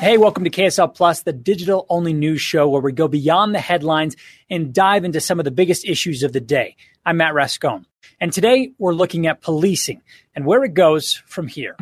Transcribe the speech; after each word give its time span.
Hey, 0.00 0.16
welcome 0.16 0.44
to 0.44 0.50
KSL 0.50 0.94
Plus, 0.94 1.22
the 1.22 1.32
digital 1.32 1.84
only 1.88 2.12
news 2.12 2.40
show 2.40 2.68
where 2.68 2.80
we 2.80 2.92
go 2.92 3.08
beyond 3.08 3.52
the 3.52 3.58
headlines 3.58 4.14
and 4.48 4.72
dive 4.72 5.04
into 5.04 5.20
some 5.20 5.40
of 5.40 5.44
the 5.44 5.50
biggest 5.50 5.84
issues 5.84 6.22
of 6.22 6.32
the 6.32 6.40
day. 6.40 6.76
I'm 7.04 7.16
Matt 7.16 7.34
Rascon. 7.34 7.84
And 8.20 8.32
today 8.32 8.70
we're 8.78 8.94
looking 8.94 9.26
at 9.26 9.40
policing 9.40 10.02
and 10.36 10.46
where 10.46 10.62
it 10.62 10.74
goes 10.74 11.14
from 11.26 11.48
here. 11.48 11.74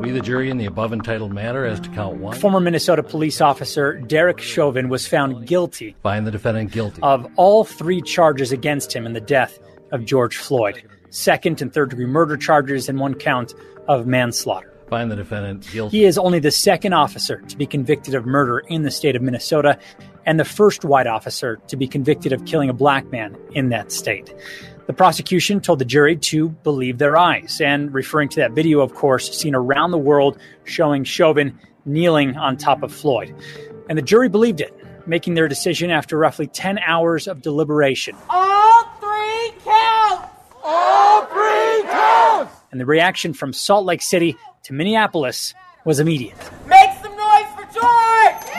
We, 0.00 0.10
the 0.10 0.22
jury, 0.22 0.48
in 0.48 0.56
the 0.56 0.64
above 0.64 0.94
entitled 0.94 1.34
matter 1.34 1.66
as 1.66 1.78
to 1.80 1.90
count 1.90 2.16
one. 2.16 2.38
Former 2.38 2.58
Minnesota 2.58 3.02
police 3.02 3.42
officer 3.42 4.00
Derek 4.00 4.40
Chauvin 4.40 4.88
was 4.88 5.06
found 5.06 5.46
guilty. 5.46 5.96
Find 6.02 6.26
the 6.26 6.30
defendant 6.30 6.72
guilty. 6.72 7.02
Of 7.02 7.30
all 7.36 7.64
three 7.64 8.00
charges 8.00 8.52
against 8.52 8.94
him 8.94 9.04
in 9.04 9.12
the 9.12 9.20
death 9.20 9.58
of 9.90 10.06
George 10.06 10.38
Floyd 10.38 10.82
second 11.12 11.62
and 11.62 11.72
third 11.72 11.90
degree 11.90 12.06
murder 12.06 12.36
charges 12.36 12.88
and 12.88 12.98
one 12.98 13.14
count 13.14 13.54
of 13.86 14.06
manslaughter. 14.06 14.72
Find 14.88 15.10
the 15.10 15.16
defendant 15.16 15.66
guilty. 15.70 15.98
He 15.98 16.04
is 16.04 16.18
only 16.18 16.38
the 16.38 16.50
second 16.50 16.92
officer 16.92 17.40
to 17.48 17.56
be 17.56 17.66
convicted 17.66 18.14
of 18.14 18.26
murder 18.26 18.58
in 18.58 18.82
the 18.82 18.90
state 18.90 19.16
of 19.16 19.22
Minnesota 19.22 19.78
and 20.26 20.38
the 20.38 20.44
first 20.44 20.84
white 20.84 21.06
officer 21.06 21.56
to 21.68 21.76
be 21.76 21.86
convicted 21.86 22.32
of 22.32 22.44
killing 22.44 22.68
a 22.68 22.74
black 22.74 23.10
man 23.10 23.36
in 23.52 23.70
that 23.70 23.90
state. 23.90 24.34
The 24.86 24.92
prosecution 24.92 25.60
told 25.60 25.78
the 25.78 25.84
jury 25.84 26.16
to 26.16 26.48
believe 26.48 26.98
their 26.98 27.16
eyes, 27.16 27.60
and 27.60 27.94
referring 27.94 28.28
to 28.30 28.40
that 28.40 28.52
video, 28.52 28.80
of 28.80 28.94
course, 28.94 29.34
seen 29.36 29.54
around 29.54 29.92
the 29.92 29.98
world 29.98 30.38
showing 30.64 31.04
Chauvin 31.04 31.58
kneeling 31.84 32.36
on 32.36 32.56
top 32.56 32.82
of 32.82 32.92
Floyd. 32.92 33.34
And 33.88 33.96
the 33.96 34.02
jury 34.02 34.28
believed 34.28 34.60
it, 34.60 34.76
making 35.06 35.34
their 35.34 35.48
decision 35.48 35.90
after 35.90 36.18
roughly 36.18 36.48
10 36.48 36.78
hours 36.80 37.26
of 37.26 37.42
deliberation. 37.42 38.16
All 38.28 38.42
three 38.42 38.48
counts! 38.48 38.51
All 40.64 41.26
three 41.26 41.82
counts! 41.90 42.54
And 42.70 42.80
the 42.80 42.86
reaction 42.86 43.34
from 43.34 43.52
Salt 43.52 43.84
Lake 43.84 44.02
City 44.02 44.36
to 44.64 44.72
Minneapolis 44.72 45.54
was 45.84 46.00
immediate. 46.00 46.36
Make 46.66 46.90
some 47.02 47.16
noise 47.16 47.46
for 47.54 47.64
George! 47.72 48.52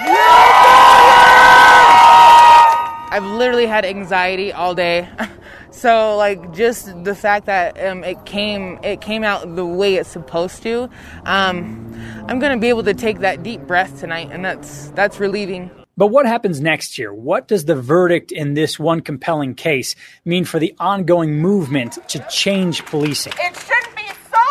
I've 3.11 3.23
literally 3.23 3.67
had 3.67 3.85
anxiety 3.85 4.51
all 4.51 4.75
day. 4.75 5.07
So 5.73 6.15
like 6.17 6.53
just 6.53 7.03
the 7.03 7.15
fact 7.15 7.47
that 7.47 7.83
um, 7.83 8.03
it 8.03 8.25
came 8.25 8.79
it 8.83 9.01
came 9.01 9.23
out 9.23 9.55
the 9.55 9.65
way 9.65 9.95
it's 9.95 10.07
supposed 10.07 10.61
to, 10.63 10.83
um, 11.25 11.93
I'm 12.27 12.37
gonna 12.39 12.59
be 12.59 12.69
able 12.69 12.83
to 12.83 12.93
take 12.93 13.19
that 13.19 13.41
deep 13.41 13.61
breath 13.61 13.99
tonight, 13.99 14.29
and 14.31 14.45
that's 14.45 14.89
that's 14.91 15.19
relieving. 15.19 15.71
But 15.95 16.07
what 16.07 16.25
happens 16.25 16.59
next 16.59 16.97
year? 16.97 17.13
What 17.13 17.47
does 17.47 17.65
the 17.65 17.75
verdict 17.75 18.31
in 18.31 18.55
this 18.55 18.79
one 18.79 19.01
compelling 19.01 19.53
case 19.53 19.95
mean 20.25 20.43
for 20.43 20.57
the 20.57 20.73
ongoing 20.79 21.39
movement 21.39 21.99
to 22.09 22.25
change 22.31 22.83
policing? 22.85 23.33
It 23.33 23.55
shouldn't 23.55 23.95
be 23.95 24.07
so 24.31 24.41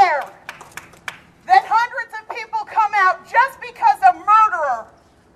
rare 0.00 0.30
that 1.48 1.64
hundreds 1.66 2.14
of 2.20 2.36
people 2.36 2.60
come 2.66 2.92
out 2.94 3.28
just 3.28 3.60
because 3.60 3.98
a 3.98 4.14
murderer 4.14 4.86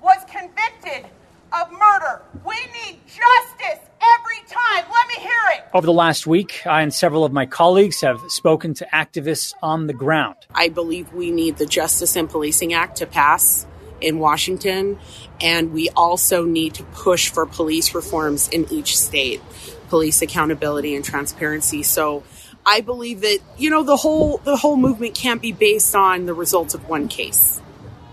was 0.00 0.18
convicted 0.30 1.10
of 1.52 1.72
murder. 1.72 2.22
We 2.44 2.54
need 2.54 3.00
justice 3.06 3.90
every 4.00 4.38
time. 4.46 4.84
Let 4.88 5.08
me 5.08 5.14
hear 5.14 5.32
it. 5.54 5.64
Over 5.74 5.86
the 5.86 5.92
last 5.92 6.28
week, 6.28 6.64
I 6.64 6.82
and 6.82 6.94
several 6.94 7.24
of 7.24 7.32
my 7.32 7.44
colleagues 7.44 8.02
have 8.02 8.20
spoken 8.28 8.74
to 8.74 8.86
activists 8.92 9.52
on 9.64 9.88
the 9.88 9.94
ground. 9.94 10.36
I 10.54 10.68
believe 10.68 11.12
we 11.12 11.32
need 11.32 11.56
the 11.56 11.66
Justice 11.66 12.14
and 12.14 12.30
Policing 12.30 12.72
Act 12.72 12.98
to 12.98 13.06
pass 13.06 13.66
in 14.00 14.18
Washington, 14.18 14.98
and 15.40 15.72
we 15.72 15.88
also 15.90 16.44
need 16.44 16.74
to 16.74 16.84
push 16.84 17.28
for 17.28 17.46
police 17.46 17.94
reforms 17.94 18.48
in 18.48 18.70
each 18.72 18.96
state, 18.98 19.40
police 19.88 20.22
accountability 20.22 20.94
and 20.94 21.04
transparency. 21.04 21.82
So 21.82 22.22
I 22.64 22.80
believe 22.80 23.20
that 23.20 23.38
you 23.56 23.70
know 23.70 23.84
the 23.84 23.96
whole 23.96 24.38
the 24.38 24.56
whole 24.56 24.76
movement 24.76 25.14
can't 25.14 25.40
be 25.40 25.52
based 25.52 25.94
on 25.94 26.26
the 26.26 26.34
results 26.34 26.74
of 26.74 26.88
one 26.88 27.08
case. 27.08 27.60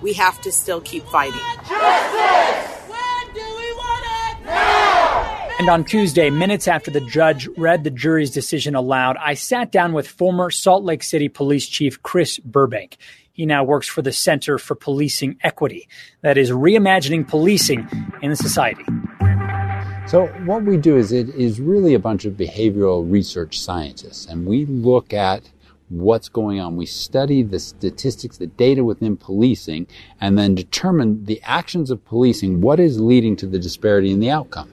We 0.01 0.13
have 0.13 0.39
to 0.41 0.51
still 0.51 0.81
keep 0.81 1.05
fighting. 1.07 1.39
Justice! 1.67 2.89
When 2.89 3.33
do 3.33 3.41
we 3.41 3.73
want 3.73 4.05
it? 4.05 4.45
Now! 4.45 5.50
And 5.59 5.69
on 5.69 5.85
Tuesday, 5.85 6.29
minutes 6.29 6.67
after 6.67 6.91
the 6.91 7.00
judge 7.00 7.47
read 7.57 7.83
the 7.83 7.89
jury's 7.89 8.31
decision 8.31 8.75
aloud, 8.75 9.15
I 9.17 9.35
sat 9.35 9.71
down 9.71 9.94
with 9.94 10.07
former 10.07 10.51
Salt 10.51 10.83
Lake 10.83 11.03
City 11.03 11.29
Police 11.29 11.67
Chief 11.67 12.03
Chris 12.03 12.38
Burbank. 12.39 12.97
He 13.33 13.47
now 13.47 13.63
works 13.63 13.88
for 13.88 14.03
the 14.03 14.11
Center 14.11 14.59
for 14.59 14.75
Policing 14.75 15.39
Equity, 15.41 15.89
that 16.21 16.38
is, 16.38 16.51
reimagining 16.51 17.27
policing 17.27 17.89
in 18.21 18.29
the 18.29 18.35
society. 18.35 18.83
So, 20.05 20.27
what 20.45 20.61
we 20.61 20.77
do 20.77 20.97
is 20.97 21.11
it 21.11 21.29
is 21.29 21.59
really 21.59 21.95
a 21.95 21.99
bunch 21.99 22.25
of 22.25 22.33
behavioral 22.33 23.11
research 23.11 23.59
scientists, 23.59 24.27
and 24.27 24.45
we 24.45 24.66
look 24.66 25.13
at 25.13 25.49
what's 25.89 26.29
going 26.29 26.59
on. 26.59 26.77
We 26.77 26.85
study 26.85 27.41
the 27.41 27.59
statistics, 27.59 28.38
the 28.38 28.45
data 28.45 28.83
within 28.83 29.17
policing, 29.17 29.88
and 30.21 30.38
then 30.38 30.53
determine 30.53 31.25
the 31.25 31.41
actions 31.41 31.89
of 31.89 32.05
policing, 32.05 32.61
what 32.61 32.79
is 32.79 33.00
leading 33.00 33.35
to 33.38 33.47
the 33.47 33.57
disparity 33.57 34.11
in 34.11 34.19
the 34.19 34.29
outcome. 34.29 34.71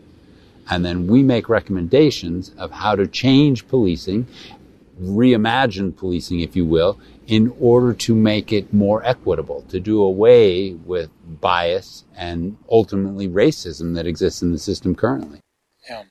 And 0.69 0.85
then 0.85 1.07
we 1.07 1.23
make 1.23 1.49
recommendations 1.49 2.53
of 2.59 2.73
how 2.73 2.95
to 2.95 3.07
change 3.07 3.67
policing, 3.69 4.27
reimagine 5.01 5.97
policing, 5.97 6.41
if 6.41 6.55
you 6.55 6.67
will, 6.67 7.01
in 7.31 7.55
order 7.61 7.95
to 7.95 8.13
make 8.13 8.53
it 8.53 8.75
more 8.75 9.07
equitable, 9.07 9.63
to 9.69 9.79
do 9.79 10.03
away 10.03 10.73
with 10.73 11.09
bias 11.41 12.05
and 12.17 12.57
ultimately 12.69 13.29
racism 13.29 13.95
that 13.95 14.05
exists 14.05 14.43
in 14.43 14.51
the 14.51 14.59
system 14.59 14.97
currently. 14.97 15.41
Yeah. 15.89 16.03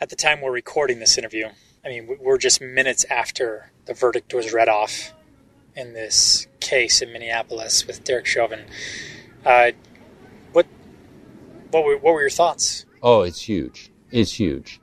At 0.00 0.08
the 0.08 0.14
time 0.14 0.42
we're 0.42 0.52
recording 0.52 1.00
this 1.00 1.18
interview, 1.18 1.48
I 1.84 1.88
mean, 1.88 2.18
we're 2.20 2.38
just 2.38 2.60
minutes 2.60 3.04
after 3.10 3.72
the 3.86 3.92
verdict 3.92 4.32
was 4.32 4.52
read 4.52 4.68
off 4.68 5.12
in 5.74 5.92
this 5.92 6.46
case 6.60 7.02
in 7.02 7.12
Minneapolis 7.12 7.84
with 7.84 8.04
Derek 8.04 8.26
Chauvin. 8.26 8.66
Uh, 9.44 9.72
what, 10.52 10.66
what 11.72 11.84
were, 11.84 11.96
what 11.96 12.14
were 12.14 12.20
your 12.20 12.30
thoughts? 12.30 12.86
Oh, 13.02 13.22
it's 13.22 13.48
huge. 13.48 13.90
It's 14.12 14.38
huge. 14.38 14.80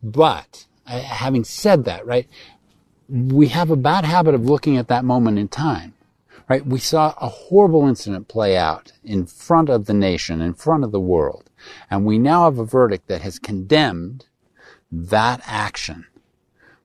But 0.00 0.68
uh, 0.86 1.00
having 1.00 1.42
said 1.42 1.86
that, 1.86 2.06
right, 2.06 2.28
we 3.08 3.48
have 3.48 3.70
a 3.70 3.76
bad 3.76 4.04
habit 4.04 4.34
of 4.34 4.44
looking 4.44 4.76
at 4.76 4.88
that 4.88 5.04
moment 5.04 5.38
in 5.38 5.48
time, 5.48 5.94
right? 6.48 6.64
We 6.64 6.78
saw 6.78 7.14
a 7.20 7.28
horrible 7.28 7.86
incident 7.86 8.28
play 8.28 8.56
out 8.56 8.92
in 9.02 9.26
front 9.26 9.68
of 9.68 9.86
the 9.86 9.94
nation, 9.94 10.40
in 10.40 10.54
front 10.54 10.84
of 10.84 10.92
the 10.92 11.00
world. 11.00 11.50
And 11.90 12.04
we 12.04 12.18
now 12.18 12.44
have 12.44 12.58
a 12.58 12.64
verdict 12.64 13.08
that 13.08 13.22
has 13.22 13.38
condemned 13.38 14.26
that 14.90 15.40
action. 15.46 16.06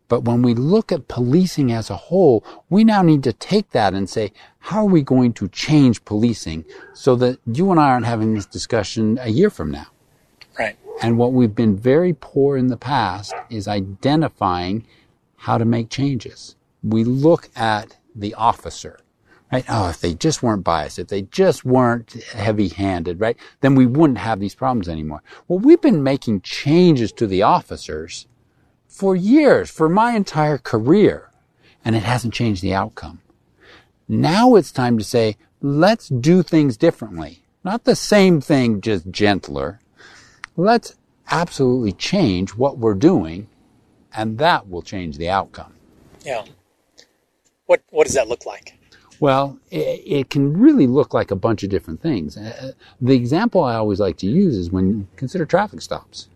But 0.08 0.24
when 0.24 0.42
we 0.42 0.56
look 0.56 0.92
at 0.92 1.08
policing 1.08 1.72
as 1.72 1.90
a 1.90 1.96
whole, 1.96 2.44
we 2.70 2.84
now 2.84 3.04
need 3.04 3.24
to 3.24 3.34
take 3.34 3.70
that 3.72 3.94
and 3.94 4.10
say, 4.10 4.34
how 4.58 4.80
are 4.82 4.90
we 4.90 5.04
going 5.04 5.34
to 5.34 5.48
change 5.50 6.04
policing 6.04 6.66
so 6.94 7.16
that 7.18 7.40
you 7.46 7.70
and 7.70 7.80
I 7.80 7.90
aren't 7.90 8.08
having 8.08 8.34
this 8.34 8.48
discussion 8.48 9.20
a 9.22 9.30
year 9.30 9.52
from 9.52 9.70
now? 9.70 9.86
Right. 10.58 10.76
And 11.02 11.18
what 11.18 11.32
we've 11.32 11.54
been 11.54 11.78
very 11.78 12.14
poor 12.14 12.58
in 12.58 12.68
the 12.68 12.76
past 12.76 13.34
is 13.50 13.68
identifying 13.68 14.86
how 15.40 15.58
to 15.58 15.66
make 15.66 15.90
changes. 15.90 16.56
We 16.84 17.04
look 17.04 17.50
at 17.56 17.98
the 18.14 18.34
officer, 18.34 19.00
right? 19.52 19.66
Oh, 19.70 19.90
if 19.90 20.02
they 20.02 20.14
just 20.14 20.44
weren't 20.44 20.64
biased, 20.64 21.00
if 21.00 21.08
they 21.08 21.24
just 21.24 21.64
weren't 21.64 22.12
heavy 22.34 22.68
handed, 22.68 23.20
right? 23.20 23.38
Then 23.62 23.76
we 23.76 23.86
wouldn't 23.86 24.20
have 24.20 24.40
these 24.40 24.56
problems 24.56 24.90
anymore. 24.90 25.24
Well, 25.48 25.60
we've 25.60 25.82
been 25.82 26.04
making 26.04 26.42
changes 26.42 27.12
to 27.14 27.26
the 27.26 27.42
officers 27.42 28.28
for 28.88 29.16
years, 29.16 29.70
for 29.70 29.88
my 29.88 30.14
entire 30.14 30.58
career, 30.58 31.32
and 31.86 31.96
it 31.96 32.04
hasn't 32.04 32.34
changed 32.34 32.62
the 32.62 32.74
outcome. 32.74 33.22
Now 34.08 34.56
it's 34.56 34.72
time 34.72 34.98
to 34.98 35.04
say, 35.04 35.38
let's 35.62 36.10
do 36.10 36.44
things 36.44 36.76
differently. 36.76 37.44
Not 37.64 37.86
the 37.86 37.96
same 37.96 38.42
thing, 38.42 38.82
just 38.82 39.10
gentler. 39.10 39.80
Let's 40.58 40.96
absolutely 41.32 41.94
change 41.94 42.56
what 42.56 42.78
we're 42.78 42.96
doing, 42.96 43.48
and 44.14 44.38
that 44.38 44.70
will 44.70 44.82
change 44.82 45.18
the 45.18 45.30
outcome. 45.30 45.74
Yeah. 46.26 46.46
What 47.66 47.82
What 47.90 48.06
does 48.06 48.16
that 48.16 48.28
look 48.28 48.46
like? 48.46 48.74
Well, 49.20 49.60
it, 49.70 50.02
it, 50.06 50.30
can 50.30 50.58
really 50.58 50.88
look 50.88 51.14
like 51.14 51.30
a 51.30 51.36
bunch 51.36 51.64
of 51.64 51.70
different 51.70 52.02
things. 52.02 52.38
Uh, 52.38 52.72
the 53.02 53.16
example 53.16 53.62
I 53.62 53.76
always 53.76 54.00
like 54.00 54.16
to 54.18 54.28
use 54.28 54.56
is 54.56 54.72
when 54.72 54.90
you 54.90 55.08
consider 55.18 55.46
traffic 55.46 55.82
stops. 55.82 56.30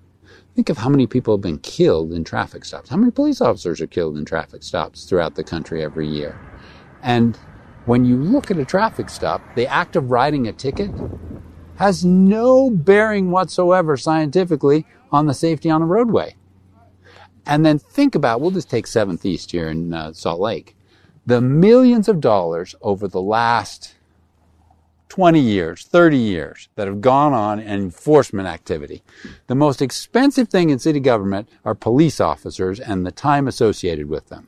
Think 0.54 0.70
of 0.70 0.78
how 0.78 0.90
many 0.90 1.08
people 1.08 1.34
have 1.34 1.42
been 1.42 1.60
killed 1.60 2.12
in 2.12 2.26
traffic 2.26 2.66
stops. 2.66 2.90
How 2.90 2.98
many 2.98 3.12
police 3.12 3.40
officers 3.40 3.80
are 3.80 3.88
killed 3.88 4.18
in 4.18 4.26
traffic 4.26 4.64
stops 4.64 5.06
throughout 5.06 5.36
the 5.36 5.46
country 5.46 5.82
every 5.82 6.08
year? 6.08 6.38
And 7.02 7.38
when 7.86 8.06
you 8.06 8.18
look 8.18 8.52
at 8.52 8.58
a 8.58 8.66
traffic 8.66 9.10
stop, 9.10 9.42
the 9.56 9.66
act 9.66 9.96
of 9.96 10.12
writing 10.12 10.48
a 10.48 10.54
ticket 10.54 10.92
has 11.78 12.06
no 12.06 12.70
bearing 12.70 13.32
whatsoever 13.32 13.98
scientifically 13.98 14.86
on 15.12 15.26
the 15.26 15.34
safety 15.34 15.70
on 15.70 15.82
a 15.82 15.86
roadway. 15.86 16.36
And 17.46 17.66
then 17.66 17.80
think 17.80 18.16
about, 18.16 18.42
we'll 18.42 18.52
just 18.52 18.70
take 18.70 18.86
7th 18.86 19.26
East 19.26 19.52
here 19.52 19.70
in 19.70 19.94
uh, 19.94 20.14
Salt 20.14 20.40
Lake. 20.40 20.76
The 21.26 21.42
millions 21.42 22.08
of 22.08 22.22
dollars 22.22 22.76
over 22.82 23.08
the 23.08 23.22
last 23.22 23.96
20 25.14 25.40
years, 25.40 25.86
30 25.86 26.18
years 26.18 26.70
that 26.76 26.88
have 26.88 27.00
gone 27.00 27.34
on 27.34 27.60
in 27.60 27.68
enforcement 27.68 28.48
activity. 28.48 29.04
The 29.46 29.56
most 29.56 29.80
expensive 29.80 30.50
thing 30.50 30.72
in 30.72 30.80
city 30.80 31.00
government 31.00 31.50
are 31.64 31.76
police 31.76 32.20
officers 32.20 32.80
and 32.80 33.06
the 33.06 33.12
time 33.12 33.48
associated 33.48 34.10
with 34.10 34.30
them. 34.30 34.48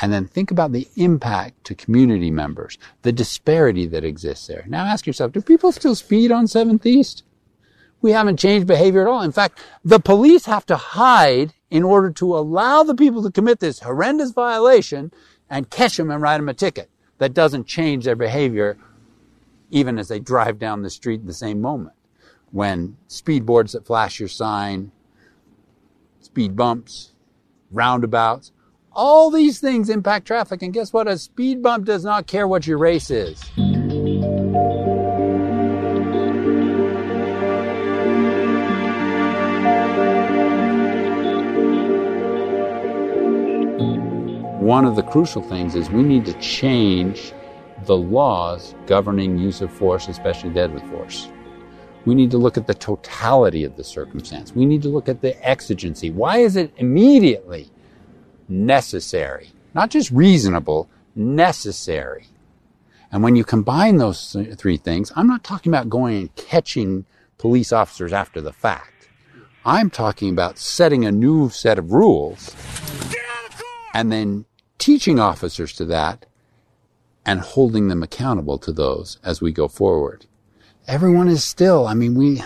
And 0.00 0.12
then 0.12 0.26
think 0.28 0.52
about 0.52 0.70
the 0.72 0.86
impact 0.94 1.64
to 1.64 1.74
community 1.74 2.30
members, 2.30 2.78
the 3.02 3.10
disparity 3.10 3.86
that 3.86 4.04
exists 4.04 4.46
there. 4.46 4.64
Now 4.68 4.84
ask 4.84 5.06
yourself, 5.06 5.32
do 5.32 5.40
people 5.40 5.72
still 5.72 5.96
speed 5.96 6.30
on 6.30 6.46
7th 6.46 6.86
East? 6.86 7.24
We 8.02 8.12
haven't 8.12 8.38
changed 8.38 8.66
behavior 8.66 9.02
at 9.02 9.08
all. 9.08 9.22
In 9.22 9.32
fact, 9.32 9.58
the 9.84 9.98
police 9.98 10.46
have 10.46 10.66
to 10.66 10.76
hide 10.76 11.54
in 11.70 11.82
order 11.82 12.10
to 12.12 12.36
allow 12.36 12.82
the 12.82 12.94
people 12.94 13.22
to 13.22 13.30
commit 13.30 13.60
this 13.60 13.80
horrendous 13.80 14.30
violation 14.30 15.12
and 15.50 15.70
catch 15.70 15.96
them 15.96 16.10
and 16.10 16.22
write 16.22 16.38
them 16.38 16.48
a 16.48 16.54
ticket. 16.54 16.90
That 17.18 17.34
doesn't 17.34 17.66
change 17.66 18.04
their 18.04 18.16
behavior 18.16 18.78
even 19.70 19.98
as 19.98 20.08
they 20.08 20.20
drive 20.20 20.58
down 20.58 20.82
the 20.82 20.90
street 20.90 21.20
in 21.20 21.26
the 21.26 21.34
same 21.34 21.60
moment. 21.60 21.94
When 22.52 22.96
speed 23.08 23.44
boards 23.44 23.72
that 23.72 23.86
flash 23.86 24.20
your 24.20 24.28
sign, 24.28 24.92
speed 26.20 26.54
bumps, 26.54 27.12
roundabouts, 27.70 28.52
all 28.92 29.30
these 29.30 29.60
things 29.60 29.90
impact 29.90 30.26
traffic. 30.26 30.62
And 30.62 30.72
guess 30.72 30.92
what? 30.92 31.08
A 31.08 31.18
speed 31.18 31.62
bump 31.62 31.84
does 31.84 32.04
not 32.04 32.26
care 32.26 32.48
what 32.48 32.66
your 32.66 32.78
race 32.78 33.10
is. 33.10 33.42
One 44.66 44.84
of 44.84 44.96
the 44.96 45.02
crucial 45.04 45.42
things 45.42 45.76
is 45.76 45.90
we 45.90 46.02
need 46.02 46.24
to 46.24 46.32
change 46.40 47.32
the 47.84 47.96
laws 47.96 48.74
governing 48.86 49.38
use 49.38 49.60
of 49.60 49.72
force, 49.72 50.08
especially 50.08 50.50
deadly 50.50 50.80
force. 50.88 51.28
We 52.04 52.16
need 52.16 52.32
to 52.32 52.38
look 52.38 52.56
at 52.56 52.66
the 52.66 52.74
totality 52.74 53.62
of 53.62 53.76
the 53.76 53.84
circumstance. 53.84 54.56
We 54.56 54.66
need 54.66 54.82
to 54.82 54.88
look 54.88 55.08
at 55.08 55.20
the 55.20 55.40
exigency. 55.48 56.10
Why 56.10 56.38
is 56.38 56.56
it 56.56 56.72
immediately 56.78 57.70
necessary, 58.48 59.50
not 59.72 59.90
just 59.90 60.10
reasonable, 60.10 60.90
necessary. 61.14 62.26
And 63.12 63.22
when 63.22 63.36
you 63.36 63.44
combine 63.44 63.98
those 63.98 64.34
three 64.56 64.78
things, 64.78 65.12
I'm 65.14 65.28
not 65.28 65.44
talking 65.44 65.70
about 65.72 65.88
going 65.88 66.16
and 66.16 66.34
catching 66.34 67.04
police 67.38 67.70
officers 67.70 68.12
after 68.12 68.40
the 68.40 68.52
fact. 68.52 69.10
I'm 69.64 69.90
talking 69.90 70.30
about 70.30 70.58
setting 70.58 71.04
a 71.04 71.12
new 71.12 71.50
set 71.50 71.78
of 71.78 71.92
rules 71.92 72.52
and 73.94 74.10
then 74.10 74.44
teaching 74.86 75.18
officers 75.18 75.72
to 75.72 75.84
that 75.84 76.26
and 77.24 77.40
holding 77.40 77.88
them 77.88 78.04
accountable 78.04 78.56
to 78.56 78.72
those 78.72 79.18
as 79.24 79.40
we 79.40 79.50
go 79.50 79.66
forward. 79.66 80.26
Everyone 80.86 81.26
is 81.26 81.42
still, 81.42 81.88
I 81.88 81.94
mean, 81.94 82.14
we, 82.14 82.40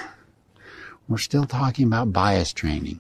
we're 1.07 1.19
still 1.19 1.45
talking 1.45 1.87
about 1.87 2.15
bias 2.15 2.55
training. 2.55 2.99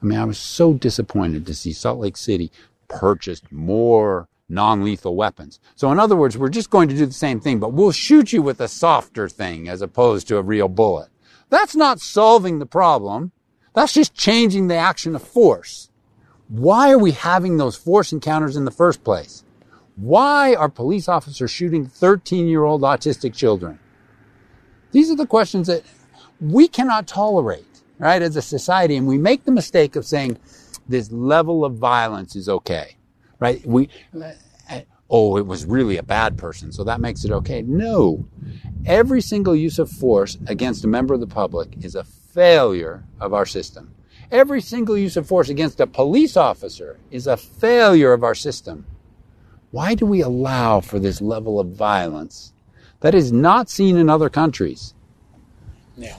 I 0.00 0.06
mean, 0.06 0.16
I 0.16 0.24
was 0.24 0.38
so 0.38 0.74
disappointed 0.74 1.44
to 1.44 1.54
see 1.56 1.72
Salt 1.72 1.98
Lake 1.98 2.16
City 2.16 2.52
purchased 2.86 3.50
more 3.50 4.28
non-lethal 4.48 5.16
weapons. 5.16 5.58
So 5.74 5.90
in 5.90 5.98
other 5.98 6.14
words, 6.14 6.38
we're 6.38 6.48
just 6.48 6.70
going 6.70 6.88
to 6.88 6.96
do 6.96 7.04
the 7.04 7.12
same 7.12 7.40
thing, 7.40 7.58
but 7.58 7.72
we'll 7.72 7.90
shoot 7.90 8.32
you 8.32 8.42
with 8.42 8.60
a 8.60 8.68
softer 8.68 9.28
thing 9.28 9.68
as 9.68 9.82
opposed 9.82 10.28
to 10.28 10.36
a 10.36 10.42
real 10.42 10.68
bullet. 10.68 11.08
That's 11.48 11.74
not 11.74 11.98
solving 11.98 12.60
the 12.60 12.66
problem. 12.66 13.32
That's 13.74 13.92
just 13.92 14.14
changing 14.14 14.68
the 14.68 14.76
action 14.76 15.16
of 15.16 15.22
force. 15.22 15.90
Why 16.52 16.92
are 16.92 16.98
we 16.98 17.12
having 17.12 17.56
those 17.56 17.76
force 17.76 18.12
encounters 18.12 18.56
in 18.56 18.66
the 18.66 18.70
first 18.70 19.02
place? 19.02 19.42
Why 19.96 20.54
are 20.54 20.68
police 20.68 21.08
officers 21.08 21.50
shooting 21.50 21.86
13 21.86 22.46
year 22.46 22.64
old 22.64 22.82
autistic 22.82 23.34
children? 23.34 23.78
These 24.90 25.10
are 25.10 25.16
the 25.16 25.26
questions 25.26 25.66
that 25.68 25.82
we 26.40 26.68
cannot 26.68 27.06
tolerate 27.06 27.64
right, 28.02 28.20
as 28.20 28.36
a 28.36 28.42
society, 28.42 28.96
and 28.96 29.06
we 29.06 29.16
make 29.16 29.44
the 29.44 29.52
mistake 29.52 29.94
of 29.94 30.04
saying 30.04 30.36
this 30.88 31.10
level 31.12 31.64
of 31.64 31.74
violence 31.74 32.34
is 32.34 32.48
okay, 32.48 32.96
right? 33.38 33.64
We, 33.64 33.88
oh, 35.08 35.36
it 35.36 35.46
was 35.46 35.64
really 35.64 35.96
a 35.98 36.02
bad 36.02 36.36
person, 36.36 36.72
so 36.72 36.82
that 36.84 37.00
makes 37.00 37.24
it 37.24 37.30
okay. 37.30 37.62
No. 37.62 38.26
Every 38.84 39.20
single 39.20 39.54
use 39.54 39.78
of 39.78 39.88
force 39.88 40.36
against 40.48 40.84
a 40.84 40.88
member 40.88 41.14
of 41.14 41.20
the 41.20 41.28
public 41.28 41.84
is 41.84 41.94
a 41.94 42.02
failure 42.02 43.04
of 43.20 43.32
our 43.32 43.46
system. 43.46 43.94
Every 44.32 44.62
single 44.62 44.96
use 44.96 45.18
of 45.18 45.26
force 45.26 45.50
against 45.50 45.78
a 45.78 45.86
police 45.86 46.38
officer 46.38 46.98
is 47.10 47.26
a 47.26 47.36
failure 47.36 48.14
of 48.14 48.24
our 48.24 48.34
system. 48.34 48.86
Why 49.72 49.94
do 49.94 50.06
we 50.06 50.22
allow 50.22 50.80
for 50.80 50.98
this 50.98 51.20
level 51.20 51.60
of 51.60 51.68
violence 51.68 52.54
that 53.00 53.14
is 53.14 53.30
not 53.30 53.68
seen 53.68 53.98
in 53.98 54.08
other 54.08 54.30
countries? 54.30 54.94
Yeah. 55.98 56.16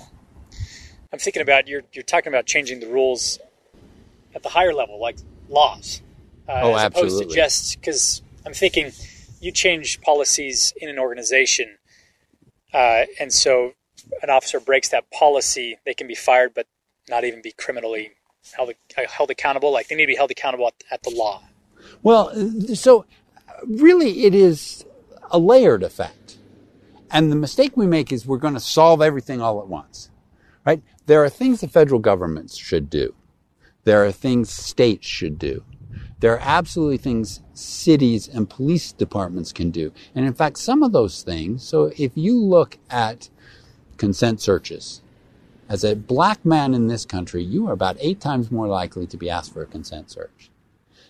I'm 1.11 1.17
thinking 1.17 1.41
about 1.41 1.67
you're 1.67 1.81
you're 1.91 2.03
talking 2.03 2.31
about 2.31 2.45
changing 2.45 2.81
the 2.81 2.87
rules 2.87 3.39
at 4.35 4.43
the 4.43 4.49
higher 4.49 4.73
level, 4.73 4.99
like 4.99 5.17
laws, 5.49 6.03
uh, 6.47 6.59
oh, 6.61 6.75
as 6.75 6.83
absolutely. 6.83 7.17
opposed 7.17 7.29
to 7.29 7.35
just 7.35 7.79
because 7.79 8.21
I'm 8.45 8.53
thinking 8.53 8.91
you 9.41 9.51
change 9.51 10.01
policies 10.01 10.71
in 10.77 10.87
an 10.87 10.99
organization, 10.99 11.77
uh, 12.73 13.05
and 13.19 13.33
so 13.33 13.73
an 14.21 14.29
officer 14.29 14.59
breaks 14.59 14.89
that 14.89 15.09
policy, 15.11 15.77
they 15.85 15.93
can 15.93 16.07
be 16.07 16.15
fired, 16.15 16.53
but 16.53 16.67
not 17.09 17.23
even 17.23 17.41
be 17.41 17.51
criminally 17.51 18.11
held 18.53 18.69
uh, 18.69 19.01
held 19.09 19.29
accountable. 19.29 19.71
Like 19.71 19.87
they 19.87 19.95
need 19.95 20.03
to 20.03 20.07
be 20.07 20.15
held 20.15 20.31
accountable 20.31 20.67
at, 20.67 20.83
at 20.91 21.03
the 21.03 21.11
law. 21.11 21.43
Well, 22.01 22.33
so 22.75 23.05
really, 23.65 24.23
it 24.25 24.33
is 24.33 24.85
a 25.31 25.39
layered 25.39 25.83
effect. 25.83 26.37
And 27.11 27.31
the 27.31 27.35
mistake 27.35 27.77
we 27.77 27.85
make 27.85 28.11
is 28.11 28.25
we're 28.25 28.37
going 28.37 28.55
to 28.55 28.59
solve 28.59 29.01
everything 29.01 29.39
all 29.41 29.61
at 29.61 29.67
once 29.67 30.09
right? 30.65 30.81
There 31.05 31.23
are 31.23 31.29
things 31.29 31.61
the 31.61 31.67
federal 31.67 31.99
governments 31.99 32.57
should 32.57 32.89
do. 32.89 33.13
There 33.83 34.05
are 34.05 34.11
things 34.11 34.49
states 34.49 35.07
should 35.07 35.37
do. 35.37 35.63
There 36.19 36.33
are 36.33 36.41
absolutely 36.41 36.97
things 36.97 37.41
cities 37.53 38.29
and 38.29 38.49
police 38.49 38.93
departments 38.93 39.51
can 39.51 39.71
do. 39.71 39.91
And 40.15 40.25
in 40.25 40.33
fact, 40.33 40.57
some 40.57 40.81
of 40.81 40.93
those 40.93 41.21
things, 41.21 41.63
so 41.63 41.91
if 41.97 42.13
you 42.15 42.39
look 42.39 42.77
at 42.89 43.29
consent 43.97 44.39
searches, 44.39 45.01
as 45.69 45.83
a 45.83 45.95
black 45.95 46.43
man 46.45 46.73
in 46.73 46.87
this 46.87 47.05
country, 47.05 47.43
you 47.43 47.67
are 47.67 47.73
about 47.73 47.97
eight 47.99 48.19
times 48.19 48.51
more 48.51 48.67
likely 48.67 49.07
to 49.07 49.17
be 49.17 49.29
asked 49.29 49.53
for 49.53 49.61
a 49.61 49.67
consent 49.67 50.11
search. 50.11 50.49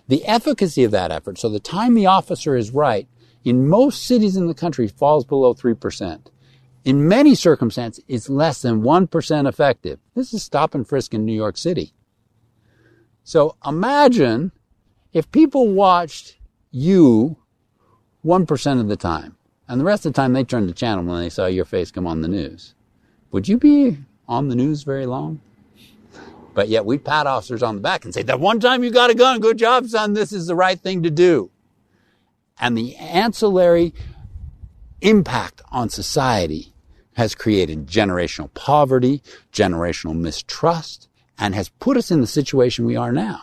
The 0.07 0.25
efficacy 0.25 0.83
of 0.83 0.91
that 0.91 1.11
effort, 1.11 1.37
so 1.37 1.49
the 1.49 1.59
time 1.59 1.95
the 1.95 2.05
officer 2.05 2.55
is 2.55 2.71
right, 2.71 3.07
in 3.43 3.67
most 3.67 4.03
cities 4.03 4.37
in 4.37 4.47
the 4.47 4.53
country 4.53 4.87
falls 4.87 5.25
below 5.25 5.53
3% 5.53 6.19
in 6.83 7.07
many 7.07 7.33
circumstances, 7.35 8.03
it's 8.07 8.29
less 8.29 8.61
than 8.61 8.81
1% 8.81 9.47
effective. 9.47 9.99
This 10.15 10.33
is 10.33 10.43
stop 10.43 10.75
and 10.75 10.87
frisk 10.87 11.13
in 11.13 11.25
New 11.25 11.33
York 11.33 11.57
City. 11.57 11.93
So 13.23 13.55
imagine 13.65 14.51
if 15.13 15.31
people 15.31 15.69
watched 15.69 16.37
you 16.71 17.37
1% 18.25 18.79
of 18.79 18.87
the 18.87 18.97
time, 18.97 19.37
and 19.67 19.79
the 19.79 19.85
rest 19.85 20.05
of 20.05 20.13
the 20.13 20.21
time 20.21 20.33
they 20.33 20.43
turned 20.43 20.67
the 20.67 20.73
channel 20.73 21.05
when 21.05 21.21
they 21.21 21.29
saw 21.29 21.45
your 21.45 21.65
face 21.65 21.89
come 21.89 22.05
on 22.05 22.21
the 22.21 22.27
news. 22.27 22.75
Would 23.31 23.47
you 23.47 23.57
be 23.57 23.97
on 24.27 24.49
the 24.49 24.55
news 24.55 24.83
very 24.83 25.05
long? 25.05 25.41
But 26.53 26.69
yet 26.69 26.85
we 26.85 26.97
pat 26.97 27.25
officers 27.25 27.63
on 27.63 27.75
the 27.75 27.81
back 27.81 28.05
and 28.05 28.13
say, 28.13 28.23
that 28.23 28.39
one 28.39 28.59
time 28.59 28.83
you 28.83 28.91
got 28.91 29.09
a 29.09 29.15
gun, 29.15 29.39
good 29.39 29.57
job, 29.57 29.87
son, 29.87 30.13
this 30.13 30.31
is 30.31 30.47
the 30.47 30.55
right 30.55 30.79
thing 30.79 31.03
to 31.03 31.09
do. 31.09 31.49
And 32.59 32.77
the 32.77 32.95
ancillary 32.95 33.93
impact 35.01 35.61
on 35.71 35.89
society 35.89 36.73
has 37.13 37.35
created 37.35 37.87
generational 37.87 38.53
poverty, 38.53 39.21
generational 39.51 40.15
mistrust, 40.15 41.07
and 41.37 41.55
has 41.55 41.69
put 41.69 41.97
us 41.97 42.11
in 42.11 42.21
the 42.21 42.27
situation 42.27 42.85
we 42.85 42.95
are 42.95 43.11
now. 43.11 43.41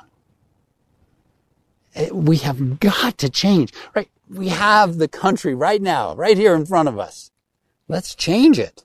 Eh, 1.95 2.11
we 2.13 2.39
have 2.39 2.81
got 2.81 3.19
to 3.19 3.29
change, 3.29 3.73
right? 3.95 4.09
We 4.29 4.49
have 4.49 4.99
the 4.99 5.09
country 5.09 5.55
right 5.55 5.83
now, 5.83 6.15
right 6.15 6.37
here 6.37 6.55
in 6.55 6.65
front 6.67 6.89
of 6.89 6.99
us. 6.99 7.31
Let's 7.89 8.15
change 8.15 8.59
it. 8.59 8.85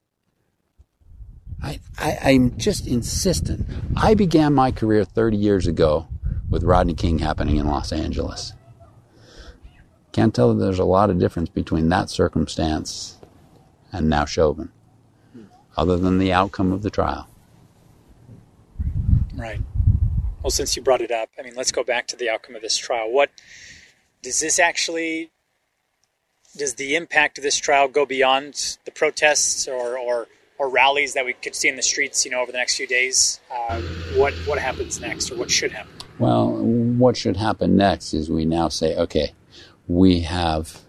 I, 1.66 1.80
I, 1.98 2.32
am 2.32 2.58
just 2.58 2.86
insistent. 2.86 3.66
I 3.98 4.14
began 4.14 4.54
my 4.54 4.72
career 4.72 5.04
30 5.04 5.36
years 5.36 5.66
ago 5.66 6.08
with 6.48 6.64
Rodney 6.64 6.94
King 6.94 7.18
happening 7.20 7.56
in 7.56 7.66
Los 7.66 7.92
Angeles. 7.92 8.54
Can't 10.12 10.34
tell 10.34 10.54
that 10.54 10.64
there's 10.64 10.80
a 10.80 10.86
lot 10.86 11.10
of 11.10 11.20
difference 11.20 11.50
between 11.50 11.90
that 11.90 12.12
circumstance 12.12 13.18
and 13.92 14.10
now 14.10 14.26
Chauvin, 14.26 14.72
other 15.76 15.98
than 15.98 16.20
the 16.20 16.32
outcome 16.32 16.72
of 16.72 16.84
the 16.84 16.92
trial. 16.92 17.28
Right. 19.34 19.60
Well, 20.44 20.52
since 20.52 20.76
you 20.76 20.84
brought 20.84 21.02
it 21.02 21.12
up, 21.12 21.30
I 21.40 21.42
mean, 21.42 21.56
let's 21.56 21.72
go 21.72 21.84
back 21.84 22.06
to 22.08 22.16
the 22.16 22.30
outcome 22.30 22.56
of 22.56 22.62
this 22.62 22.78
trial. 22.78 23.12
What 23.12 23.32
does 24.22 24.40
this 24.40 24.60
actually? 24.60 25.32
Does 26.56 26.76
the 26.76 26.96
impact 26.96 27.40
of 27.40 27.44
this 27.44 27.58
trial 27.58 27.88
go 27.88 28.06
beyond 28.06 28.78
the 28.86 28.92
protests 28.92 29.68
or, 29.68 29.98
or 29.98 30.28
or 30.58 30.70
rallies 30.70 31.14
that 31.14 31.26
we 31.26 31.34
could 31.34 31.56
see 31.56 31.68
in 31.68 31.76
the 31.76 31.82
streets, 31.82 32.26
you 32.26 32.32
know, 32.32 32.42
over 32.42 32.52
the 32.52 32.58
next 32.58 32.78
few 32.78 32.88
days? 32.88 33.40
Uh, 33.52 33.82
what 34.16 34.34
what 34.46 34.60
happens 34.60 35.00
next, 35.00 35.32
or 35.32 35.36
what 35.36 35.52
should 35.52 35.72
happen? 35.72 35.92
Well, 36.18 36.52
what 36.54 37.18
should 37.18 37.38
happen 37.38 37.76
next 37.76 38.14
is 38.14 38.30
we 38.30 38.46
now 38.46 38.70
say, 38.70 38.96
okay, 38.96 39.34
we 39.88 40.22
have 40.22 40.82